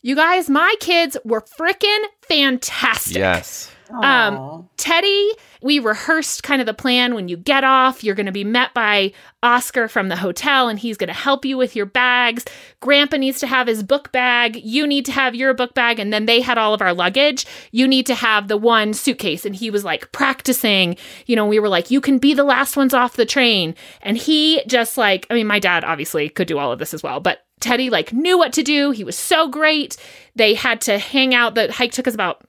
You 0.05 0.17
guys, 0.17 0.49
my 0.49 0.75
kids 0.81 1.15
were 1.23 1.41
freaking 1.41 2.03
fantastic. 2.23 3.15
Yes. 3.15 3.71
Um, 3.89 4.67
Teddy, 4.75 5.31
we 5.61 5.79
rehearsed 5.79 6.43
kind 6.43 6.61
of 6.61 6.65
the 6.65 6.73
plan. 6.73 7.15
When 7.15 7.29
you 7.29 7.37
get 7.37 7.63
off, 7.63 8.03
you're 8.03 8.15
going 8.15 8.25
to 8.25 8.33
be 8.33 8.43
met 8.43 8.73
by 8.73 9.13
Oscar 9.43 9.87
from 9.87 10.09
the 10.09 10.17
hotel, 10.17 10.67
and 10.67 10.77
he's 10.77 10.97
going 10.97 11.07
to 11.07 11.13
help 11.13 11.45
you 11.45 11.57
with 11.57 11.73
your 11.73 11.85
bags. 11.85 12.43
Grandpa 12.81 13.15
needs 13.15 13.39
to 13.39 13.47
have 13.47 13.67
his 13.67 13.81
book 13.81 14.11
bag. 14.11 14.57
You 14.57 14.85
need 14.85 15.05
to 15.05 15.13
have 15.13 15.35
your 15.35 15.53
book 15.53 15.73
bag. 15.73 15.99
And 15.99 16.11
then 16.11 16.25
they 16.25 16.41
had 16.41 16.57
all 16.57 16.73
of 16.73 16.81
our 16.81 16.93
luggage. 16.93 17.45
You 17.71 17.87
need 17.87 18.05
to 18.07 18.15
have 18.15 18.49
the 18.49 18.57
one 18.57 18.93
suitcase. 18.93 19.45
And 19.45 19.55
he 19.55 19.69
was 19.69 19.85
like 19.85 20.11
practicing. 20.11 20.97
You 21.27 21.37
know, 21.37 21.45
we 21.45 21.59
were 21.59 21.69
like, 21.69 21.91
you 21.91 22.01
can 22.01 22.17
be 22.17 22.33
the 22.33 22.43
last 22.43 22.75
ones 22.75 22.93
off 22.93 23.15
the 23.15 23.25
train. 23.25 23.73
And 24.01 24.17
he 24.17 24.63
just 24.67 24.97
like, 24.97 25.25
I 25.29 25.35
mean, 25.35 25.47
my 25.47 25.59
dad 25.59 25.85
obviously 25.85 26.27
could 26.27 26.49
do 26.49 26.57
all 26.57 26.73
of 26.73 26.79
this 26.79 26.93
as 26.93 27.03
well, 27.03 27.21
but 27.21 27.45
Teddy 27.59 27.89
like 27.89 28.13
knew 28.13 28.37
what 28.37 28.53
to 28.53 28.63
do. 28.63 28.91
He 28.91 29.03
was 29.03 29.17
so 29.17 29.47
great. 29.47 29.97
They 30.35 30.53
had 30.53 30.81
to 30.81 30.97
hang 30.97 31.33
out. 31.33 31.55
The 31.55 31.71
hike 31.71 31.91
took 31.91 32.07
us 32.07 32.13
about 32.13 32.45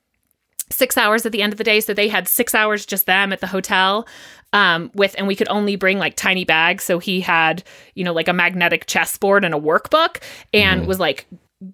six 0.70 0.96
hours 0.96 1.24
at 1.24 1.32
the 1.32 1.42
end 1.42 1.52
of 1.52 1.58
the 1.58 1.64
day. 1.64 1.80
So 1.80 1.94
they 1.94 2.08
had 2.08 2.26
six 2.26 2.54
hours 2.54 2.86
just 2.86 3.06
them 3.06 3.32
at 3.32 3.40
the 3.40 3.46
hotel. 3.46 4.06
Um, 4.52 4.92
with 4.94 5.16
and 5.18 5.26
we 5.26 5.34
could 5.34 5.48
only 5.48 5.74
bring 5.74 5.98
like 5.98 6.14
tiny 6.14 6.44
bags. 6.44 6.84
So 6.84 7.00
he 7.00 7.20
had, 7.20 7.64
you 7.94 8.04
know, 8.04 8.12
like 8.12 8.28
a 8.28 8.32
magnetic 8.32 8.86
chessboard 8.86 9.44
and 9.44 9.52
a 9.52 9.58
workbook 9.58 10.22
and 10.52 10.82
mm. 10.82 10.86
was 10.86 11.00
like 11.00 11.26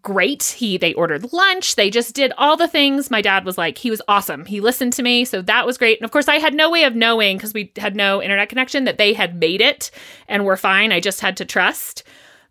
great. 0.02 0.44
He 0.44 0.78
they 0.78 0.94
ordered 0.94 1.32
lunch. 1.32 1.76
They 1.76 1.90
just 1.90 2.14
did 2.14 2.32
all 2.38 2.56
the 2.56 2.68
things. 2.68 3.10
My 3.10 3.20
dad 3.20 3.44
was 3.44 3.58
like, 3.58 3.76
he 3.78 3.90
was 3.90 4.00
awesome. 4.08 4.46
He 4.46 4.60
listened 4.60 4.92
to 4.94 5.02
me, 5.02 5.24
so 5.24 5.42
that 5.42 5.66
was 5.66 5.78
great. 5.78 5.98
And 5.98 6.04
of 6.04 6.10
course, 6.10 6.28
I 6.28 6.36
had 6.36 6.54
no 6.54 6.70
way 6.70 6.84
of 6.84 6.94
knowing 6.94 7.36
because 7.36 7.52
we 7.52 7.72
had 7.76 7.96
no 7.96 8.22
internet 8.22 8.48
connection 8.48 8.84
that 8.84 8.98
they 8.98 9.12
had 9.12 9.38
made 9.38 9.60
it 9.60 9.90
and 10.28 10.44
were 10.44 10.56
fine. 10.56 10.92
I 10.92 11.00
just 11.00 11.20
had 11.20 11.36
to 11.38 11.44
trust. 11.44 12.02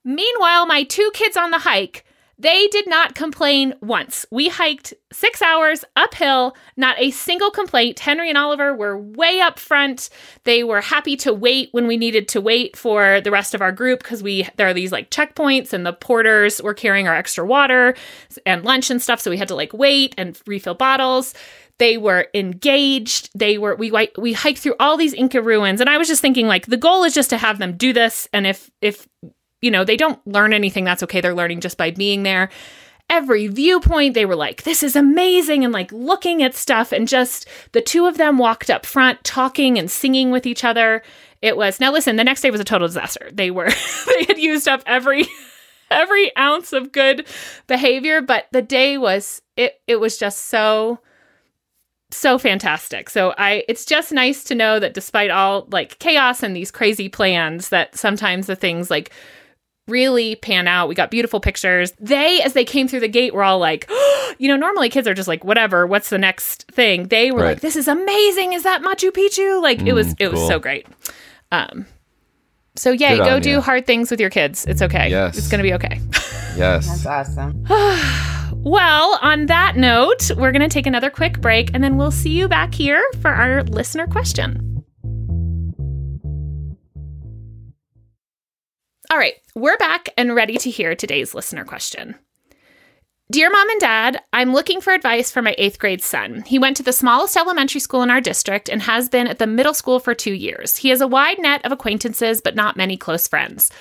Meanwhile, 0.03 0.65
my 0.65 0.83
two 0.83 1.11
kids 1.13 1.37
on 1.37 1.51
the 1.51 1.59
hike 1.59 2.05
they 2.39 2.67
did 2.67 2.87
not 2.87 3.15
complain 3.15 3.75
once. 3.81 4.25
We 4.31 4.47
hiked 4.47 4.93
six 5.11 5.41
hours 5.41 5.83
uphill, 5.97 6.55
not 6.77 6.97
a 6.97 7.11
single 7.11 7.51
complaint. 7.51 7.99
Henry 7.99 8.29
and 8.29 8.37
Oliver 8.37 8.73
were 8.73 8.97
way 8.97 9.41
up 9.41 9.59
front. 9.59 10.09
They 10.45 10.63
were 10.63 10.79
happy 10.79 11.17
to 11.17 11.33
wait 11.33 11.67
when 11.73 11.85
we 11.85 11.97
needed 11.97 12.29
to 12.29 12.39
wait 12.39 12.77
for 12.77 13.19
the 13.19 13.29
rest 13.29 13.53
of 13.53 13.61
our 13.61 13.73
group 13.73 14.01
because 14.01 14.23
we 14.23 14.47
there 14.55 14.69
are 14.69 14.73
these 14.73 14.93
like 14.93 15.11
checkpoints 15.11 15.73
and 15.73 15.85
the 15.85 15.91
porters 15.91 16.61
were 16.61 16.73
carrying 16.73 17.09
our 17.09 17.15
extra 17.15 17.45
water 17.45 17.93
and 18.45 18.63
lunch 18.63 18.89
and 18.89 19.01
stuff. 19.01 19.19
So 19.19 19.29
we 19.29 19.37
had 19.37 19.49
to 19.49 19.55
like 19.55 19.73
wait 19.73 20.15
and 20.17 20.39
refill 20.47 20.75
bottles 20.75 21.33
they 21.77 21.97
were 21.97 22.27
engaged 22.33 23.29
they 23.33 23.57
were 23.57 23.73
we 23.75 23.89
we 24.17 24.33
hiked 24.33 24.59
through 24.59 24.75
all 24.81 24.97
these 24.97 25.13
inca 25.13 25.41
ruins 25.41 25.79
and 25.79 25.89
i 25.89 25.97
was 25.97 26.09
just 26.09 26.21
thinking 26.21 26.45
like 26.45 26.65
the 26.65 26.75
goal 26.75 27.05
is 27.05 27.13
just 27.13 27.29
to 27.29 27.37
have 27.37 27.57
them 27.57 27.77
do 27.77 27.93
this 27.93 28.27
and 28.33 28.45
if 28.45 28.69
if 28.81 29.07
you 29.61 29.71
know, 29.71 29.83
they 29.83 29.97
don't 29.97 30.25
learn 30.25 30.53
anything. 30.53 30.83
That's 30.83 31.03
okay. 31.03 31.21
They're 31.21 31.35
learning 31.35 31.61
just 31.61 31.77
by 31.77 31.91
being 31.91 32.23
there. 32.23 32.49
Every 33.09 33.47
viewpoint, 33.47 34.13
they 34.13 34.25
were 34.25 34.35
like, 34.35 34.63
this 34.63 34.83
is 34.83 34.95
amazing, 34.95 35.63
and 35.63 35.73
like 35.73 35.91
looking 35.91 36.43
at 36.43 36.53
stuff. 36.53 36.91
And 36.91 37.07
just 37.07 37.47
the 37.71 37.81
two 37.81 38.05
of 38.05 38.17
them 38.17 38.37
walked 38.37 38.69
up 38.69 38.85
front, 38.85 39.23
talking 39.23 39.79
and 39.79 39.89
singing 39.89 40.29
with 40.31 40.45
each 40.45 40.63
other. 40.63 41.01
It 41.41 41.57
was 41.57 41.79
now 41.79 41.91
listen, 41.91 42.17
the 42.17 42.23
next 42.23 42.41
day 42.41 42.51
was 42.51 42.61
a 42.61 42.65
total 42.65 42.87
disaster. 42.87 43.29
They 43.33 43.49
were, 43.49 43.69
they 44.07 44.25
had 44.25 44.37
used 44.37 44.67
up 44.67 44.83
every 44.85 45.27
every 45.91 46.35
ounce 46.37 46.73
of 46.73 46.91
good 46.91 47.27
behavior, 47.67 48.21
but 48.21 48.45
the 48.51 48.61
day 48.61 48.97
was 48.97 49.41
it 49.55 49.81
it 49.87 49.99
was 49.99 50.17
just 50.17 50.47
so 50.47 50.99
so 52.11 52.37
fantastic. 52.37 53.09
So 53.09 53.33
I 53.37 53.63
it's 53.67 53.85
just 53.85 54.11
nice 54.11 54.43
to 54.45 54.55
know 54.55 54.79
that 54.79 54.93
despite 54.93 55.29
all 55.29 55.67
like 55.71 55.99
chaos 55.99 56.43
and 56.43 56.55
these 56.55 56.71
crazy 56.71 57.09
plans 57.09 57.69
that 57.69 57.95
sometimes 57.95 58.47
the 58.47 58.55
things 58.55 58.89
like 58.89 59.11
really 59.89 60.35
pan 60.35 60.67
out. 60.67 60.87
We 60.87 60.95
got 60.95 61.11
beautiful 61.11 61.39
pictures. 61.39 61.91
They, 61.99 62.41
as 62.41 62.53
they 62.53 62.65
came 62.65 62.87
through 62.87 63.01
the 63.01 63.07
gate, 63.07 63.33
were 63.33 63.43
all 63.43 63.59
like, 63.59 63.85
oh, 63.89 64.33
you 64.37 64.47
know, 64.47 64.55
normally 64.55 64.89
kids 64.89 65.07
are 65.07 65.13
just 65.13 65.27
like, 65.27 65.43
whatever, 65.43 65.85
what's 65.85 66.09
the 66.09 66.17
next 66.17 66.65
thing? 66.71 67.07
They 67.07 67.31
were 67.31 67.41
right. 67.41 67.49
like, 67.49 67.61
this 67.61 67.75
is 67.75 67.87
amazing. 67.87 68.53
Is 68.53 68.63
that 68.63 68.81
Machu 68.81 69.11
Picchu? 69.11 69.61
Like, 69.61 69.79
mm, 69.79 69.87
it 69.87 69.93
was, 69.93 70.13
it 70.13 70.17
cool. 70.19 70.31
was 70.31 70.47
so 70.47 70.59
great. 70.59 70.87
Um, 71.51 71.85
so 72.75 72.91
yeah, 72.91 73.15
Good 73.17 73.25
go 73.25 73.39
do 73.39 73.49
you. 73.49 73.61
hard 73.61 73.85
things 73.85 74.09
with 74.09 74.19
your 74.21 74.29
kids. 74.29 74.65
It's 74.65 74.81
okay. 74.81 75.09
Yes. 75.09 75.37
It's 75.37 75.49
going 75.49 75.59
to 75.59 75.63
be 75.63 75.73
okay. 75.73 75.99
yes. 76.55 77.03
That's 77.03 77.05
awesome. 77.37 77.65
well, 78.63 79.19
on 79.21 79.47
that 79.47 79.75
note, 79.75 80.31
we're 80.37 80.51
going 80.51 80.61
to 80.61 80.69
take 80.69 80.87
another 80.87 81.09
quick 81.09 81.41
break 81.41 81.71
and 81.73 81.83
then 81.83 81.97
we'll 81.97 82.11
see 82.11 82.31
you 82.31 82.47
back 82.47 82.73
here 82.73 83.03
for 83.21 83.31
our 83.31 83.63
listener 83.63 84.07
question. 84.07 84.68
All 89.11 89.17
right, 89.17 89.33
we're 89.55 89.77
back 89.77 90.09
and 90.17 90.35
ready 90.35 90.55
to 90.59 90.69
hear 90.69 90.93
today's 90.93 91.33
listener 91.33 91.65
question. 91.65 92.13
Dear 93.31 93.49
mom 93.49 93.67
and 93.67 93.79
dad, 93.79 94.21
I'm 94.31 94.53
looking 94.53 94.81
for 94.81 94.93
advice 94.93 95.31
for 95.31 95.41
my 95.41 95.55
eighth 95.57 95.79
grade 95.79 96.03
son. 96.03 96.43
He 96.45 96.59
went 96.59 96.77
to 96.77 96.83
the 96.83 96.93
smallest 96.93 97.35
elementary 97.35 97.79
school 97.79 98.03
in 98.03 98.11
our 98.11 98.21
district 98.21 98.69
and 98.69 98.83
has 98.83 99.09
been 99.09 99.25
at 99.25 99.39
the 99.39 99.47
middle 99.47 99.73
school 99.73 99.99
for 99.99 100.13
two 100.13 100.33
years. 100.33 100.77
He 100.77 100.89
has 100.89 101.01
a 101.01 101.07
wide 101.07 101.39
net 101.39 101.65
of 101.65 101.71
acquaintances, 101.71 102.39
but 102.39 102.55
not 102.55 102.77
many 102.77 102.97
close 102.97 103.27
friends. 103.27 103.71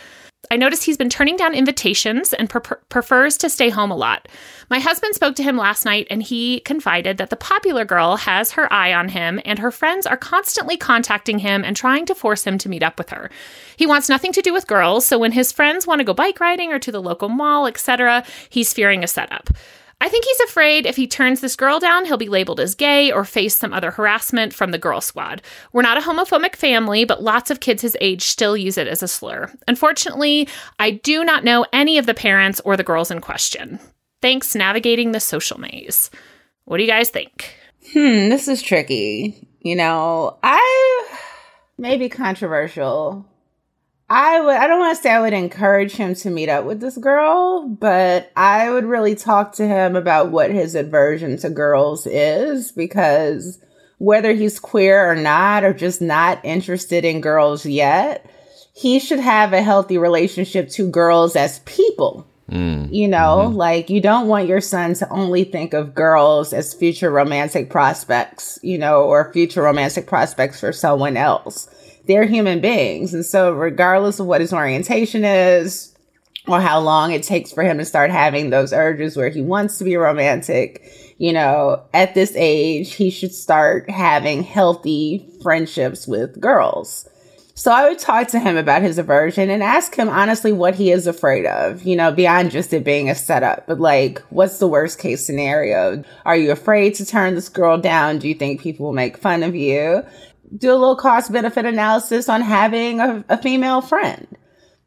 I 0.51 0.57
noticed 0.57 0.85
he's 0.85 0.97
been 0.97 1.11
turning 1.11 1.37
down 1.37 1.55
invitations 1.55 2.33
and 2.33 2.49
pre- 2.49 2.77
prefers 2.89 3.37
to 3.39 3.51
stay 3.51 3.69
home 3.69 3.91
a 3.91 3.97
lot. 3.97 4.29
My 4.71 4.79
husband 4.79 5.15
spoke 5.15 5.35
to 5.37 5.43
him 5.43 5.57
last 5.57 5.85
night 5.85 6.07
and 6.11 6.23
he 6.23 6.61
confided 6.61 7.19
that 7.19 7.31
the 7.31 7.37
popular 7.37 7.85
girl 7.85 8.17
has 8.17 8.53
her 8.53 8.73
eye 8.73 8.93
on 8.93 9.11
him 9.11 9.41
and 9.45 9.59
her 9.59 9.71
friends 9.71 10.07
are 10.07 10.17
constantly 10.17 10.77
contacting 10.77 11.39
him 11.41 11.65
and 11.65 11.77
trying 11.77 12.07
to 12.07 12.15
force 12.15 12.45
him 12.45 12.59
to 12.59 12.69
meet 12.69 12.83
up 12.83 12.99
with 12.99 13.11
her. 13.11 13.31
He 13.77 13.87
wants 13.87 14.09
nothing 14.09 14.33
to 14.33 14.43
do 14.43 14.53
with 14.53 14.67
girls, 14.67 15.07
so 15.07 15.19
when 15.19 15.33
his 15.33 15.53
friends 15.53 15.87
want 15.87 16.01
to 16.01 16.05
go 16.05 16.15
bike 16.15 16.41
riding 16.41 16.73
or 16.73 16.79
to 16.79 16.93
the 16.93 17.03
local 17.03 17.29
mall, 17.29 17.67
etc., 17.67 18.25
he's 18.49 18.73
fearing 18.73 19.05
a 19.05 19.09
setup. 19.09 19.51
I 20.01 20.09
think 20.09 20.25
he's 20.25 20.41
afraid 20.41 20.87
if 20.87 20.95
he 20.95 21.09
turns 21.09 21.41
this 21.41 21.57
girl 21.57 21.81
down, 21.81 22.05
he'll 22.05 22.17
be 22.17 22.29
labeled 22.29 22.61
as 22.61 22.77
gay 22.77 23.11
or 23.11 23.25
face 23.25 23.57
some 23.57 23.73
other 23.73 23.91
harassment 23.91 24.55
from 24.55 24.71
the 24.71 24.79
girl 24.79 25.01
squad. 25.01 25.43
We're 25.73 25.83
not 25.83 25.99
a 25.99 26.01
homophobic 26.01 26.55
family, 26.55 27.05
but 27.05 27.23
lots 27.23 27.51
of 27.51 27.59
kids 27.59 27.83
his 27.83 27.97
age 28.01 28.23
still 28.23 28.57
use 28.57 28.79
it 28.79 28.87
as 28.87 29.03
a 29.03 29.09
slur. 29.09 29.53
Unfortunately, 29.67 30.49
I 30.79 30.93
do 30.93 31.25
not 31.25 31.43
know 31.43 31.67
any 31.73 31.99
of 31.99 32.07
the 32.07 32.15
parents 32.15 32.61
or 32.65 32.77
the 32.77 32.85
girls 32.85 33.11
in 33.11 33.21
question. 33.21 33.81
Thanks, 34.23 34.55
navigating 34.55 35.11
the 35.13 35.21
social 35.21 35.59
maze. 35.59 36.11
What 36.65 36.77
do 36.77 36.85
you 36.85 36.89
guys 36.89 37.11
think? 37.11 37.55
Hmm, 37.93 38.29
this 38.29 38.47
is 38.47 38.63
tricky. 38.63 39.49
You 39.61 39.75
know, 39.75 40.39
I 40.45 41.09
may 41.77 41.97
be 41.97 42.09
controversial, 42.09 43.27
I 44.11 44.41
would 44.41 44.55
I 44.55 44.67
don't 44.67 44.81
want 44.81 44.97
to 44.97 45.03
say 45.03 45.11
I 45.11 45.21
would 45.21 45.35
encourage 45.35 45.93
him 45.93 46.15
to 46.17 46.31
meet 46.31 46.49
up 46.49 46.65
with 46.65 46.81
this 46.81 46.97
girl, 46.97 47.69
but 47.69 48.33
I 48.37 48.71
would 48.71 48.85
really 48.85 49.15
talk 49.15 49.53
to 49.55 49.67
him 49.67 49.97
about 49.97 50.31
what 50.31 50.51
his 50.51 50.75
aversion 50.75 51.37
to 51.39 51.51
girls 51.51 52.07
is 52.07 52.73
because 52.73 53.59
whether 53.99 54.33
he's 54.33 54.61
queer 54.61 55.11
or 55.11 55.15
not 55.15 55.63
or 55.63 55.75
just 55.75 56.01
not 56.01 56.43
interested 56.43 57.05
in 57.05 57.21
girls 57.21 57.67
yet, 57.67 58.31
he 58.73 58.99
should 58.99 59.21
have 59.21 59.53
a 59.53 59.61
healthy 59.61 59.99
relationship 59.99 60.71
to 60.71 60.91
girls 60.91 61.37
as 61.37 61.59
people. 61.61 62.27
Mm. 62.51 62.91
You 62.91 63.09
know, 63.09 63.45
mm-hmm. 63.45 63.57
like 63.57 63.91
you 63.91 64.01
don't 64.01 64.27
want 64.27 64.49
your 64.49 64.63
son 64.63 64.95
to 64.95 65.09
only 65.11 65.45
think 65.45 65.75
of 65.75 65.95
girls 65.95 66.55
as 66.55 66.73
future 66.73 67.11
romantic 67.11 67.69
prospects, 67.69 68.59
you 68.63 68.79
know, 68.79 69.03
or 69.03 69.31
future 69.35 69.61
romantic 69.61 70.07
prospects 70.07 70.61
for 70.61 70.73
someone 70.73 71.19
else 71.19 71.69
they're 72.09 72.27
human 72.27 72.61
beings. 72.61 73.15
And 73.15 73.25
so, 73.25 73.53
regardless 73.53 74.19
of 74.19 74.27
what 74.27 74.41
his 74.41 74.53
orientation 74.53 75.25
is 75.25 75.95
or 76.49 76.61
how 76.61 76.81
long 76.81 77.13
it 77.13 77.23
takes 77.23 77.53
for 77.53 77.63
him 77.63 77.79
to 77.79 77.85
start 77.85 78.11
having 78.11 78.51
those 78.51 78.73
urges 78.73 79.17
where 79.17 79.29
he 79.29 79.43
wants 79.43 79.79
to 79.79 79.85
be 79.85 79.97
romantic, 79.97 81.15
you 81.19 81.33
know, 81.33 81.85
at 81.93 82.15
this 82.15 82.33
age, 82.35 82.95
he 82.95 83.11
should 83.11 83.35
start 83.35 83.89
having 83.91 84.43
healthy 84.43 85.31
friendships 85.43 86.09
with 86.09 86.41
girls. 86.41 87.09
So 87.55 87.73
I 87.73 87.89
would 87.89 87.99
talk 87.99 88.29
to 88.29 88.39
him 88.39 88.57
about 88.57 88.83
his 88.83 88.99
aversion 88.99 89.51
and 89.51 89.65
ask 89.65 89.97
him 89.97 90.09
honestly 90.09 90.53
what 90.53 90.77
he 90.77 90.93
is 90.93 91.09
afraid 91.09 91.45
of, 91.45 91.83
you 91.83 91.97
know, 91.97 92.13
beyond 92.13 92.53
just 92.53 92.73
it 92.73 92.85
being 92.85 93.11
a 93.11 93.17
setup, 93.17 93.67
but 93.67 93.81
like, 93.81 94.21
what's 94.31 94.59
the 94.59 94.69
worst 94.69 95.01
case 95.01 95.27
scenario? 95.27 96.05
Are 96.25 96.37
you 96.37 96.53
afraid 96.53 96.95
to 96.95 97.05
turn 97.05 97.35
this 97.35 97.49
girl 97.49 97.77
down? 97.77 98.21
Do 98.21 98.29
you 98.29 98.35
think 98.35 98.61
people 98.61 98.87
will 98.87 98.93
make 98.93 99.19
fun 99.19 99.43
of 99.43 99.57
you? 99.57 100.05
Do 100.57 100.71
a 100.71 100.75
little 100.75 100.97
cost 100.97 101.33
benefit 101.33 101.65
analysis 101.65 102.29
on 102.29 102.41
having 102.41 103.01
a, 103.01 103.25
a 103.29 103.41
female 103.41 103.81
friend, 103.81 104.27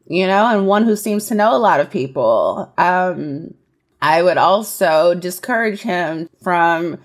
you 0.06 0.26
know, 0.26 0.46
and 0.46 0.66
one 0.66 0.84
who 0.84 0.96
seems 0.96 1.26
to 1.26 1.34
know 1.34 1.54
a 1.54 1.58
lot 1.58 1.80
of 1.80 1.90
people. 1.90 2.72
Um, 2.78 3.54
I 4.00 4.22
would 4.22 4.38
also 4.38 5.14
discourage 5.14 5.80
him 5.80 6.28
from 6.42 6.98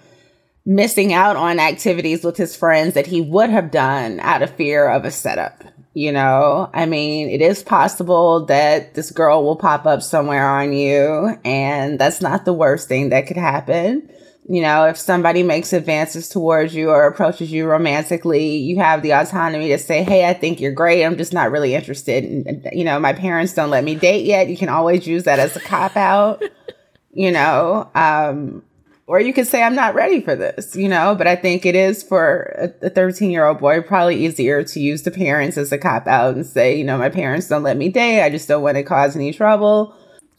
missing 0.65 1.13
out 1.13 1.35
on 1.37 1.59
activities 1.59 2.23
with 2.23 2.35
his 2.35 2.55
friends 2.55 2.95
that 2.95 3.07
he 3.07 3.21
would 3.21 3.49
have 3.49 3.71
done 3.71 4.19
out 4.19 4.41
of 4.41 4.49
fear 4.55 4.89
of 4.89 5.05
a 5.05 5.11
setup. 5.11 5.63
You 5.93 6.11
know, 6.11 6.69
I 6.73 6.85
mean, 6.85 7.29
it 7.29 7.41
is 7.41 7.63
possible 7.63 8.45
that 8.47 8.93
this 8.93 9.09
girl 9.09 9.43
will 9.43 9.55
pop 9.55 9.85
up 9.85 10.03
somewhere 10.03 10.47
on 10.47 10.73
you, 10.73 11.35
and 11.43 11.97
that's 11.97 12.21
not 12.21 12.45
the 12.45 12.53
worst 12.53 12.87
thing 12.87 13.09
that 13.09 13.25
could 13.25 13.37
happen. 13.37 14.07
You 14.49 14.61
know, 14.61 14.85
if 14.85 14.97
somebody 14.97 15.43
makes 15.43 15.73
advances 15.73 16.29
towards 16.29 16.73
you 16.73 16.89
or 16.89 17.05
approaches 17.05 17.51
you 17.51 17.65
romantically, 17.65 18.57
you 18.57 18.77
have 18.77 19.01
the 19.01 19.11
autonomy 19.11 19.69
to 19.69 19.77
say, 19.77 20.03
Hey, 20.03 20.27
I 20.27 20.33
think 20.33 20.61
you're 20.61 20.71
great. 20.71 21.03
I'm 21.03 21.17
just 21.17 21.33
not 21.33 21.51
really 21.51 21.75
interested. 21.75 22.23
In, 22.23 22.65
you 22.71 22.85
know, 22.85 22.99
my 22.99 23.13
parents 23.13 23.53
don't 23.53 23.69
let 23.69 23.83
me 23.83 23.95
date 23.95 24.25
yet. 24.25 24.47
You 24.49 24.57
can 24.57 24.69
always 24.69 25.05
use 25.05 25.23
that 25.23 25.39
as 25.39 25.55
a 25.55 25.59
cop 25.59 25.97
out. 25.97 26.41
you 27.13 27.31
know, 27.31 27.89
um, 27.93 28.63
or 29.07 29.21
you 29.21 29.33
could 29.33 29.47
say 29.47 29.63
i'm 29.63 29.73
not 29.73 29.95
ready 29.95 30.21
for 30.21 30.35
this 30.35 30.75
you 30.75 30.87
know 30.87 31.15
but 31.15 31.25
i 31.25 31.35
think 31.35 31.65
it 31.65 31.75
is 31.75 32.03
for 32.03 32.71
a 32.81 32.89
13 32.89 33.31
year 33.31 33.45
old 33.45 33.57
boy 33.57 33.81
probably 33.81 34.23
easier 34.25 34.63
to 34.63 34.79
use 34.79 35.03
the 35.03 35.11
parents 35.11 35.57
as 35.57 35.71
a 35.71 35.77
cop 35.77 36.05
out 36.05 36.35
and 36.35 36.45
say 36.45 36.77
you 36.77 36.83
know 36.83 36.97
my 36.97 37.09
parents 37.09 37.47
don't 37.47 37.63
let 37.63 37.77
me 37.77 37.89
date 37.89 38.21
i 38.21 38.29
just 38.29 38.47
don't 38.47 38.61
want 38.61 38.75
to 38.75 38.83
cause 38.83 39.15
any 39.15 39.33
trouble 39.33 39.95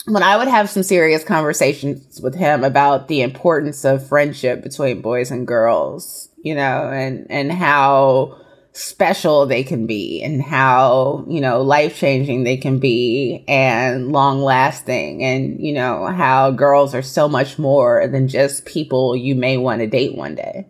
when 0.08 0.22
i 0.22 0.36
would 0.36 0.48
have 0.48 0.70
some 0.70 0.82
serious 0.82 1.24
conversations 1.24 2.20
with 2.20 2.34
him 2.34 2.64
about 2.64 3.08
the 3.08 3.22
importance 3.22 3.84
of 3.84 4.06
friendship 4.06 4.62
between 4.62 5.00
boys 5.00 5.30
and 5.30 5.46
girls 5.46 6.28
you 6.42 6.54
know 6.54 6.90
and 6.90 7.26
and 7.30 7.52
how 7.52 8.38
special 8.78 9.44
they 9.44 9.64
can 9.64 9.86
be 9.86 10.22
and 10.22 10.40
how, 10.40 11.24
you 11.26 11.40
know, 11.40 11.62
life 11.62 11.96
changing 11.96 12.44
they 12.44 12.56
can 12.56 12.78
be 12.78 13.44
and 13.48 14.12
long 14.12 14.40
lasting 14.40 15.22
and, 15.24 15.60
you 15.60 15.72
know, 15.72 16.06
how 16.06 16.52
girls 16.52 16.94
are 16.94 17.02
so 17.02 17.28
much 17.28 17.58
more 17.58 18.06
than 18.06 18.28
just 18.28 18.64
people 18.66 19.16
you 19.16 19.34
may 19.34 19.56
want 19.56 19.80
to 19.80 19.86
date 19.86 20.14
one 20.14 20.36
day. 20.36 20.64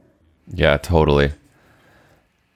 Yeah, 0.54 0.78
totally. 0.78 1.32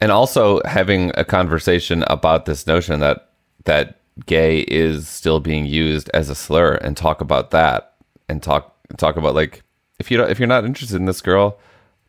And 0.00 0.10
also 0.10 0.62
having 0.64 1.12
a 1.16 1.24
conversation 1.24 2.02
about 2.06 2.46
this 2.46 2.66
notion 2.66 3.00
that 3.00 3.28
that 3.64 4.00
gay 4.26 4.60
is 4.60 5.08
still 5.08 5.40
being 5.40 5.66
used 5.66 6.10
as 6.14 6.28
a 6.30 6.34
slur 6.34 6.74
and 6.74 6.96
talk 6.96 7.20
about 7.20 7.50
that 7.50 7.94
and 8.28 8.42
talk 8.42 8.74
talk 8.96 9.16
about 9.16 9.34
like 9.34 9.62
if 9.98 10.10
you 10.10 10.16
don't 10.16 10.30
if 10.30 10.38
you're 10.38 10.48
not 10.48 10.64
interested 10.64 10.96
in 10.96 11.06
this 11.06 11.20
girl, 11.20 11.58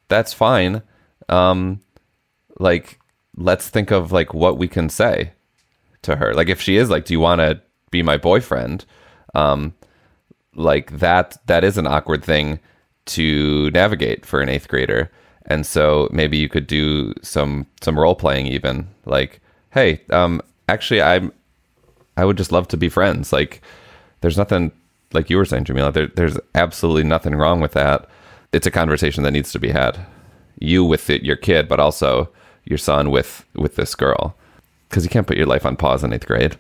that's 0.08 0.34
fine. 0.34 0.82
Um 1.30 1.82
like 2.60 3.00
let's 3.36 3.70
think 3.70 3.92
of 3.92 4.12
like 4.12 4.34
what 4.34 4.58
we 4.58 4.68
can 4.68 4.90
say 4.90 5.32
to 6.04 6.18
her. 6.18 6.34
Like 6.34 6.50
if 6.50 6.62
she 6.62 6.78
is 6.78 6.90
like, 6.90 7.06
do 7.06 7.14
you 7.14 7.20
want 7.20 7.40
to 7.40 7.60
be 7.92 8.04
my 8.04 8.18
boyfriend? 8.18 8.86
Um, 9.34 9.74
like 10.56 11.00
that, 11.00 11.38
that 11.48 11.64
is 11.64 11.78
an 11.78 11.88
awkward 11.88 12.24
thing 12.24 12.60
to 13.06 13.72
navigate 13.72 14.26
for 14.26 14.42
an 14.42 14.50
eighth 14.50 14.68
grader. 14.68 15.12
And 15.48 15.66
so 15.66 16.08
maybe 16.12 16.38
you 16.38 16.48
could 16.48 16.68
do 16.68 17.14
some, 17.22 17.66
some 17.82 18.00
role 18.00 18.16
playing 18.16 18.48
even 18.48 18.88
like, 19.06 19.42
Hey, 19.72 20.02
um, 20.12 20.42
actually 20.70 21.02
I'm, 21.02 21.34
I 22.18 22.26
would 22.26 22.38
just 22.38 22.52
love 22.52 22.68
to 22.70 22.78
be 22.78 22.90
friends. 22.90 23.34
Like 23.34 23.62
there's 24.22 24.38
nothing 24.38 24.72
like 25.14 25.30
you 25.30 25.38
were 25.38 25.46
saying, 25.46 25.66
Jamilah, 25.66 25.94
there, 25.94 26.08
there's 26.08 26.38
absolutely 26.56 27.04
nothing 27.04 27.36
wrong 27.36 27.60
with 27.60 27.74
that. 27.74 28.08
It's 28.52 28.68
a 28.68 28.72
conversation 28.72 29.24
that 29.24 29.32
needs 29.32 29.52
to 29.52 29.60
be 29.60 29.70
had. 29.70 30.06
You 30.60 30.84
with 30.84 31.10
it, 31.10 31.24
your 31.24 31.36
kid, 31.36 31.68
but 31.68 31.80
also 31.80 32.30
your 32.66 32.78
son 32.78 33.12
with 33.12 33.46
with 33.56 33.76
this 33.76 33.96
girl 33.96 34.36
because 34.90 35.04
you 35.04 35.10
can't 35.10 35.28
put 35.28 35.38
your 35.38 35.48
life 35.48 35.66
on 35.66 35.76
pause 35.76 36.04
in 36.04 36.14
eighth 36.14 36.28
grade. 36.28 36.56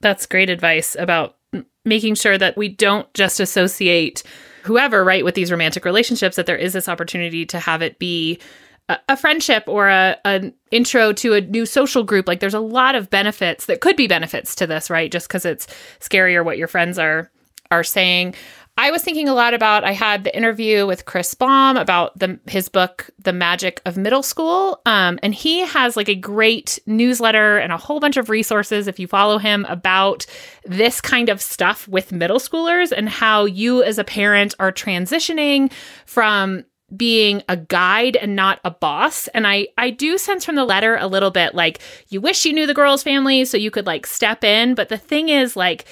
That's 0.00 0.26
great 0.26 0.50
advice 0.50 0.96
about 0.98 1.36
making 1.84 2.16
sure 2.16 2.36
that 2.36 2.56
we 2.56 2.68
don't 2.68 3.12
just 3.14 3.40
associate 3.40 4.22
whoever 4.64 5.04
right 5.04 5.24
with 5.24 5.36
these 5.36 5.52
romantic 5.52 5.84
relationships 5.84 6.36
that 6.36 6.46
there 6.46 6.56
is 6.56 6.72
this 6.72 6.88
opportunity 6.88 7.46
to 7.46 7.60
have 7.60 7.82
it 7.82 7.98
be 7.98 8.38
a, 8.88 9.16
friendship 9.16 9.64
or 9.66 9.88
a 9.88 10.16
an 10.24 10.52
intro 10.70 11.12
to 11.12 11.34
a 11.34 11.40
new 11.40 11.66
social 11.66 12.04
group 12.04 12.28
like 12.28 12.40
there's 12.40 12.54
a 12.54 12.60
lot 12.60 12.94
of 12.94 13.10
benefits 13.10 13.66
that 13.66 13.80
could 13.80 13.96
be 13.96 14.06
benefits 14.06 14.54
to 14.54 14.66
this 14.66 14.90
right? 14.90 15.10
Just 15.10 15.28
because 15.28 15.44
it's 15.44 15.66
scarier 16.00 16.44
what 16.44 16.58
your 16.58 16.68
friends 16.68 16.98
are 16.98 17.30
are 17.70 17.84
saying. 17.84 18.34
I 18.78 18.90
was 18.90 19.02
thinking 19.02 19.26
a 19.26 19.34
lot 19.34 19.54
about 19.54 19.84
I 19.84 19.92
had 19.92 20.24
the 20.24 20.36
interview 20.36 20.86
with 20.86 21.06
Chris 21.06 21.32
Balme 21.34 21.78
about 21.78 22.18
the 22.18 22.38
his 22.46 22.68
book 22.68 23.08
The 23.18 23.32
Magic 23.32 23.80
of 23.86 23.96
Middle 23.96 24.22
School. 24.22 24.82
Um, 24.84 25.18
and 25.22 25.34
he 25.34 25.60
has 25.60 25.96
like 25.96 26.10
a 26.10 26.14
great 26.14 26.78
newsletter 26.84 27.56
and 27.56 27.72
a 27.72 27.78
whole 27.78 28.00
bunch 28.00 28.18
of 28.18 28.28
resources 28.28 28.86
if 28.86 28.98
you 28.98 29.06
follow 29.06 29.38
him 29.38 29.64
about 29.70 30.26
this 30.66 31.00
kind 31.00 31.30
of 31.30 31.40
stuff 31.40 31.88
with 31.88 32.12
middle 32.12 32.38
schoolers 32.38 32.92
and 32.94 33.08
how 33.08 33.46
you 33.46 33.82
as 33.82 33.98
a 33.98 34.04
parent 34.04 34.54
are 34.58 34.72
transitioning 34.72 35.72
from 36.04 36.62
being 36.94 37.42
a 37.48 37.56
guide 37.56 38.16
and 38.16 38.36
not 38.36 38.60
a 38.64 38.70
boss. 38.70 39.28
And 39.28 39.46
i 39.46 39.68
i 39.76 39.90
do 39.90 40.18
sense 40.18 40.44
from 40.44 40.54
the 40.54 40.64
letter 40.64 40.96
a 40.96 41.06
little 41.06 41.30
bit 41.30 41.54
like 41.54 41.80
you 42.08 42.20
wish 42.20 42.44
you 42.44 42.52
knew 42.52 42.66
the 42.66 42.74
girls 42.74 43.02
family 43.02 43.44
so 43.44 43.56
you 43.56 43.70
could 43.70 43.86
like 43.86 44.06
step 44.06 44.44
in. 44.44 44.74
But 44.74 44.88
the 44.88 44.98
thing 44.98 45.28
is 45.28 45.56
like 45.56 45.86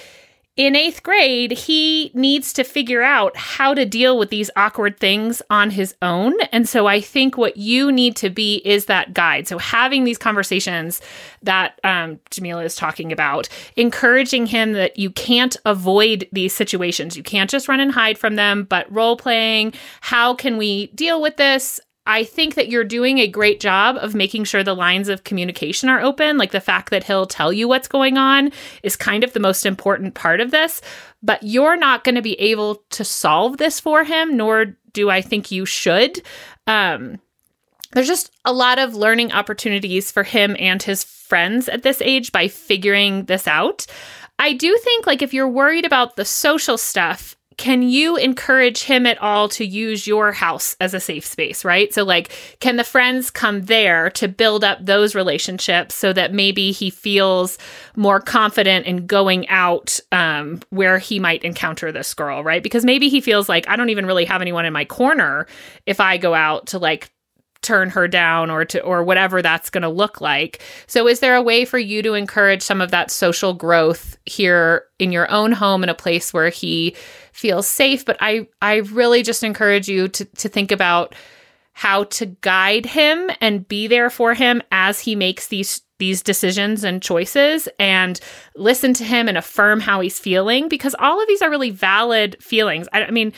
in 0.57 0.77
eighth 0.77 1.03
grade, 1.03 1.51
he 1.51 2.13
needs 2.15 2.53
to 2.53 2.63
figure 2.63 3.03
out 3.03 3.37
how 3.37 3.75
to 3.75 3.85
deal 3.85 4.17
with 4.17 4.31
these 4.31 4.51
awkward 4.55 5.01
things 5.01 5.43
on 5.51 5.71
his 5.71 5.97
own. 6.01 6.41
And 6.53 6.69
so 6.69 6.87
I 6.87 7.01
think 7.01 7.37
what 7.37 7.57
you 7.57 7.91
need 7.91 8.15
to 8.17 8.31
be 8.31 8.63
is 8.65 8.85
that 8.85 9.13
guide. 9.15 9.49
So 9.49 9.59
having 9.59 10.05
these 10.05 10.19
conversations 10.19 11.01
that 11.43 11.81
um, 11.83 12.21
Jamilah 12.31 12.65
is 12.65 12.77
talking 12.77 13.11
about, 13.11 13.49
encouraging 13.75 14.47
him 14.47 14.75
that 14.75 14.97
you 14.97 15.11
can't 15.11 15.57
avoid 15.65 16.29
these 16.31 16.55
situations. 16.55 17.17
You 17.17 17.25
can't 17.25 17.51
just 17.51 17.67
run 17.67 17.81
and 17.81 17.91
hide 17.91 18.17
from 18.17 18.37
them, 18.37 18.63
but 18.63 18.91
role 18.93 19.17
playing. 19.17 19.75
How 20.03 20.35
can 20.35 20.57
we 20.57 20.87
deal 20.89 21.21
with 21.21 21.37
this? 21.37 21.81
I 22.07 22.25
think 22.25 22.55
that 22.55 22.69
you're 22.69 22.85
doing 22.85 23.19
a 23.19 23.27
great 23.27 23.61
job 23.61 23.97
of 23.97 24.15
making 24.15 24.45
sure 24.45 24.63
the 24.63 24.75
lines 24.75 25.09
of 25.09 25.25
communication 25.25 25.89
are 25.89 26.03
open. 26.03 26.37
Like 26.37 26.51
the 26.51 26.61
fact 26.61 26.91
that 26.91 27.05
he'll 27.05 27.27
tell 27.27 27.53
you 27.53 27.67
what's 27.67 27.89
going 27.89 28.19
on 28.19 28.53
is 28.83 28.95
kind 28.95 29.25
of 29.25 29.33
the 29.33 29.41
most 29.41 29.65
important 29.65 30.15
part 30.15 30.41
of 30.41 30.51
this. 30.51 30.83
But 31.23 31.43
you're 31.43 31.77
not 31.77 32.05
going 32.05 32.17
to 32.17 32.23
be 32.23 32.39
able 32.39 32.83
to 32.91 33.05
solve 33.05 33.57
this 33.57 33.81
for 33.81 34.05
him, 34.05 34.37
nor 34.37 34.77
do 34.93 35.09
I 35.09 35.23
think 35.23 35.51
you 35.51 35.65
should. 35.65 36.23
Um, 36.67 37.21
there's 37.93 38.09
just 38.09 38.31
a 38.45 38.53
lot 38.53 38.79
of 38.79 38.95
learning 38.95 39.33
opportunities 39.33 40.11
for 40.11 40.25
him 40.25 40.57
and 40.59 40.83
his 40.83 41.05
friends 41.05 41.69
at 41.69 41.85
this 41.85 42.03
age 42.03 42.33
by 42.33 42.49
figuring 42.49 43.25
this 43.25 43.49
out. 43.49 43.87
I 44.39 44.53
do 44.53 44.77
think, 44.79 45.07
like, 45.07 45.23
if 45.23 45.33
you're 45.33 45.49
worried 45.49 45.85
about 45.85 46.17
the 46.17 46.25
social 46.25 46.77
stuff, 46.77 47.37
can 47.57 47.83
you 47.83 48.17
encourage 48.17 48.83
him 48.83 49.07
at 49.07 49.19
all 49.19 49.49
to 49.51 49.65
use 49.65 50.07
your 50.07 50.33
house 50.33 50.77
as 50.81 50.95
a 50.95 51.01
safe 51.01 51.25
space, 51.25 51.65
right? 51.65 51.93
So, 51.93 52.05
like, 52.05 52.31
can 52.61 52.77
the 52.77 52.85
friends 52.85 53.31
come 53.31 53.63
there 53.63 54.11
to 54.11 54.29
build 54.29 54.65
up 54.65 54.79
those 54.81 55.15
relationships 55.15 55.95
so 55.95 56.13
that 56.13 56.33
maybe 56.33 56.73
he 56.73 56.91
feels 56.91 57.59
more 57.97 58.21
confident 58.21 58.87
in 58.87 59.07
going 59.07 59.49
out 59.49 60.01
um, 60.13 60.61
where 60.71 60.99
he 60.99 61.19
might 61.19 61.45
encounter 61.45 61.93
this 61.93 62.13
girl, 62.15 62.43
right? 62.43 62.63
Because 62.63 62.85
maybe 62.85 63.09
he 63.09 63.21
feels 63.21 63.49
like, 63.49 63.69
I 63.69 63.77
don't 63.77 63.91
even 63.91 64.07
really 64.07 64.25
have 64.25 64.41
anyone 64.43 64.65
in 64.65 64.73
my 64.73 64.85
corner 64.85 65.47
if 65.87 66.01
I 66.01 66.17
go 66.17 66.35
out 66.35 66.67
to 66.69 66.79
like 66.79 67.11
turn 67.65 67.91
her 67.91 68.07
down 68.07 68.51
or 68.51 68.65
to 68.67 68.81
or 68.83 69.03
whatever 69.03 69.43
that's 69.43 69.71
going 69.71 69.83
to 69.83 69.89
look 69.89 70.21
like. 70.21 70.61
So 70.87 71.09
is 71.09 71.21
there 71.21 71.35
a 71.35 71.43
way 71.43 71.65
for 71.65 71.79
you 71.79 72.03
to 72.03 72.15
encourage 72.15 72.63
some 72.63 72.81
of 72.81 72.91
that 72.91 73.11
social 73.11 73.55
growth 73.55 74.17
here 74.27 74.85
in 74.99 75.11
your 75.11 75.29
own 75.31 75.51
home 75.51 75.83
in 75.83 75.89
a 75.89 75.95
place 75.95 76.33
where 76.33 76.51
he 76.51 76.95
feels 77.35 77.67
safe. 77.67 78.05
But 78.05 78.17
I 78.21 78.47
I 78.63 78.77
really 78.77 79.23
just 79.23 79.43
encourage 79.43 79.89
you 79.89 80.09
to 80.09 80.25
to 80.25 80.49
think 80.49 80.73
about 80.73 81.15
how 81.73 82.05
to 82.05 82.27
guide 82.27 82.87
him 82.87 83.31
and 83.41 83.67
be 83.67 83.89
there 83.89 84.09
for 84.09 84.33
him 84.33 84.63
as 84.71 85.01
he 85.01 85.17
makes 85.17 85.49
these 85.49 85.81
these 85.99 86.23
decisions 86.23 86.85
and 86.85 87.03
choices 87.03 87.69
and 87.79 88.21
listen 88.57 88.95
to 88.95 89.05
him 89.05 89.29
and 89.29 89.39
affirm 89.39 89.81
how 89.81 90.01
he's 90.01 90.19
feeling 90.19 90.69
because 90.69 90.95
all 90.99 91.21
of 91.21 91.29
these 91.29 91.43
are 91.43 91.51
really 91.51 91.71
valid 91.71 92.37
feelings. 92.41 92.89
I, 92.93 93.05
I 93.05 93.11
mean, 93.11 93.33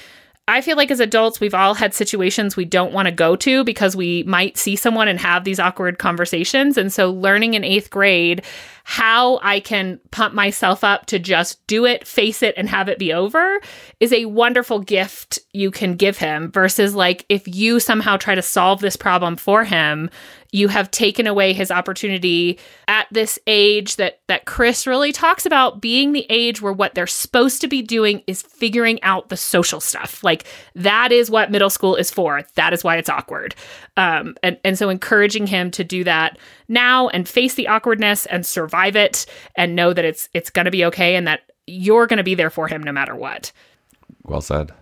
I 0.48 0.60
feel 0.60 0.76
like 0.76 0.92
as 0.92 1.00
adults, 1.00 1.40
we've 1.40 1.54
all 1.54 1.74
had 1.74 1.92
situations 1.92 2.56
we 2.56 2.64
don't 2.64 2.92
want 2.92 3.06
to 3.06 3.12
go 3.12 3.34
to 3.34 3.64
because 3.64 3.96
we 3.96 4.22
might 4.24 4.56
see 4.56 4.76
someone 4.76 5.08
and 5.08 5.18
have 5.18 5.42
these 5.42 5.58
awkward 5.58 5.98
conversations. 5.98 6.78
And 6.78 6.92
so, 6.92 7.10
learning 7.10 7.54
in 7.54 7.64
eighth 7.64 7.90
grade 7.90 8.44
how 8.84 9.40
I 9.42 9.58
can 9.58 9.98
pump 10.12 10.32
myself 10.34 10.84
up 10.84 11.06
to 11.06 11.18
just 11.18 11.66
do 11.66 11.84
it, 11.84 12.06
face 12.06 12.44
it, 12.44 12.54
and 12.56 12.68
have 12.68 12.88
it 12.88 13.00
be 13.00 13.12
over 13.12 13.60
is 13.98 14.12
a 14.12 14.26
wonderful 14.26 14.78
gift 14.78 15.40
you 15.52 15.72
can 15.72 15.96
give 15.96 16.18
him 16.18 16.52
versus 16.52 16.94
like 16.94 17.26
if 17.28 17.48
you 17.48 17.80
somehow 17.80 18.16
try 18.16 18.36
to 18.36 18.42
solve 18.42 18.80
this 18.80 18.96
problem 18.96 19.34
for 19.34 19.64
him, 19.64 20.08
You 20.56 20.68
have 20.68 20.90
taken 20.90 21.26
away 21.26 21.52
his 21.52 21.70
opportunity 21.70 22.58
at 22.88 23.06
this 23.10 23.38
age 23.46 23.96
that 23.96 24.20
that 24.26 24.46
Chris 24.46 24.86
really 24.86 25.12
talks 25.12 25.44
about 25.44 25.82
being 25.82 26.12
the 26.12 26.24
age 26.30 26.62
where 26.62 26.72
what 26.72 26.94
they're 26.94 27.06
supposed 27.06 27.60
to 27.60 27.68
be 27.68 27.82
doing 27.82 28.22
is 28.26 28.40
figuring 28.40 29.02
out 29.02 29.28
the 29.28 29.36
social 29.36 29.80
stuff. 29.80 30.24
Like 30.24 30.44
that 30.74 31.12
is 31.12 31.30
what 31.30 31.50
middle 31.50 31.68
school 31.68 31.94
is 31.94 32.10
for. 32.10 32.42
That 32.54 32.72
is 32.72 32.82
why 32.82 32.96
it's 32.96 33.10
awkward. 33.10 33.54
Um, 33.98 34.34
and 34.42 34.56
and 34.64 34.78
so 34.78 34.88
encouraging 34.88 35.46
him 35.46 35.70
to 35.72 35.84
do 35.84 36.04
that 36.04 36.38
now 36.68 37.08
and 37.08 37.28
face 37.28 37.52
the 37.52 37.68
awkwardness 37.68 38.24
and 38.24 38.46
survive 38.46 38.96
it 38.96 39.26
and 39.56 39.76
know 39.76 39.92
that 39.92 40.06
it's 40.06 40.30
it's 40.32 40.48
going 40.48 40.64
to 40.64 40.70
be 40.70 40.86
okay 40.86 41.16
and 41.16 41.26
that 41.26 41.40
you're 41.66 42.06
going 42.06 42.16
to 42.16 42.24
be 42.24 42.34
there 42.34 42.50
for 42.50 42.66
him 42.66 42.82
no 42.82 42.92
matter 42.92 43.14
what. 43.14 43.52
Well 44.22 44.40
said. 44.40 44.72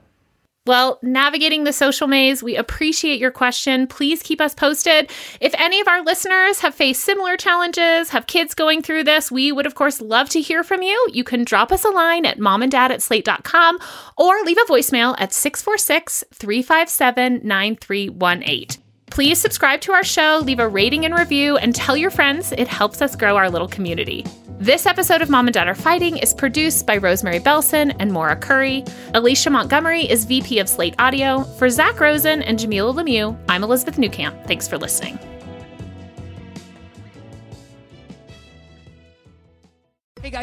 Well, 0.66 0.98
navigating 1.02 1.64
the 1.64 1.74
social 1.74 2.06
maze, 2.06 2.42
we 2.42 2.56
appreciate 2.56 3.20
your 3.20 3.30
question. 3.30 3.86
Please 3.86 4.22
keep 4.22 4.40
us 4.40 4.54
posted. 4.54 5.10
If 5.38 5.54
any 5.58 5.78
of 5.78 5.88
our 5.88 6.02
listeners 6.02 6.60
have 6.60 6.74
faced 6.74 7.04
similar 7.04 7.36
challenges, 7.36 8.08
have 8.08 8.26
kids 8.26 8.54
going 8.54 8.80
through 8.80 9.04
this, 9.04 9.30
we 9.30 9.52
would, 9.52 9.66
of 9.66 9.74
course, 9.74 10.00
love 10.00 10.30
to 10.30 10.40
hear 10.40 10.64
from 10.64 10.80
you. 10.80 11.06
You 11.12 11.22
can 11.22 11.44
drop 11.44 11.70
us 11.70 11.84
a 11.84 11.90
line 11.90 12.24
at 12.24 12.38
momanddad 12.38 12.88
at 12.88 13.02
slate.com 13.02 13.78
or 14.16 14.40
leave 14.40 14.56
a 14.56 14.72
voicemail 14.72 15.14
at 15.18 15.34
646 15.34 16.24
357 16.32 17.40
9318. 17.44 18.68
Please 19.10 19.38
subscribe 19.38 19.82
to 19.82 19.92
our 19.92 20.02
show, 20.02 20.40
leave 20.42 20.60
a 20.60 20.66
rating 20.66 21.04
and 21.04 21.14
review, 21.14 21.58
and 21.58 21.74
tell 21.74 21.94
your 21.94 22.10
friends. 22.10 22.52
It 22.52 22.68
helps 22.68 23.02
us 23.02 23.16
grow 23.16 23.36
our 23.36 23.50
little 23.50 23.68
community. 23.68 24.24
This 24.64 24.86
episode 24.86 25.20
of 25.20 25.28
Mom 25.28 25.46
and 25.46 25.54
Are 25.58 25.74
Fighting 25.74 26.16
is 26.16 26.32
produced 26.32 26.86
by 26.86 26.96
Rosemary 26.96 27.38
Belson 27.38 27.94
and 27.98 28.10
Maura 28.10 28.34
Currie. 28.34 28.82
Alicia 29.12 29.50
Montgomery 29.50 30.10
is 30.10 30.24
VP 30.24 30.58
of 30.58 30.70
Slate 30.70 30.94
Audio. 30.98 31.42
For 31.58 31.68
Zak 31.68 32.00
Rosen 32.00 32.40
and 32.40 32.58
Jamilah 32.58 32.94
Lemieux, 32.94 33.36
I'm 33.46 33.62
Elizabeth 33.62 33.96
Newcamp. 33.96 34.46
Thanks 34.46 34.66
for 34.66 34.78
listening. 34.78 35.18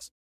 plus. 0.00 0.20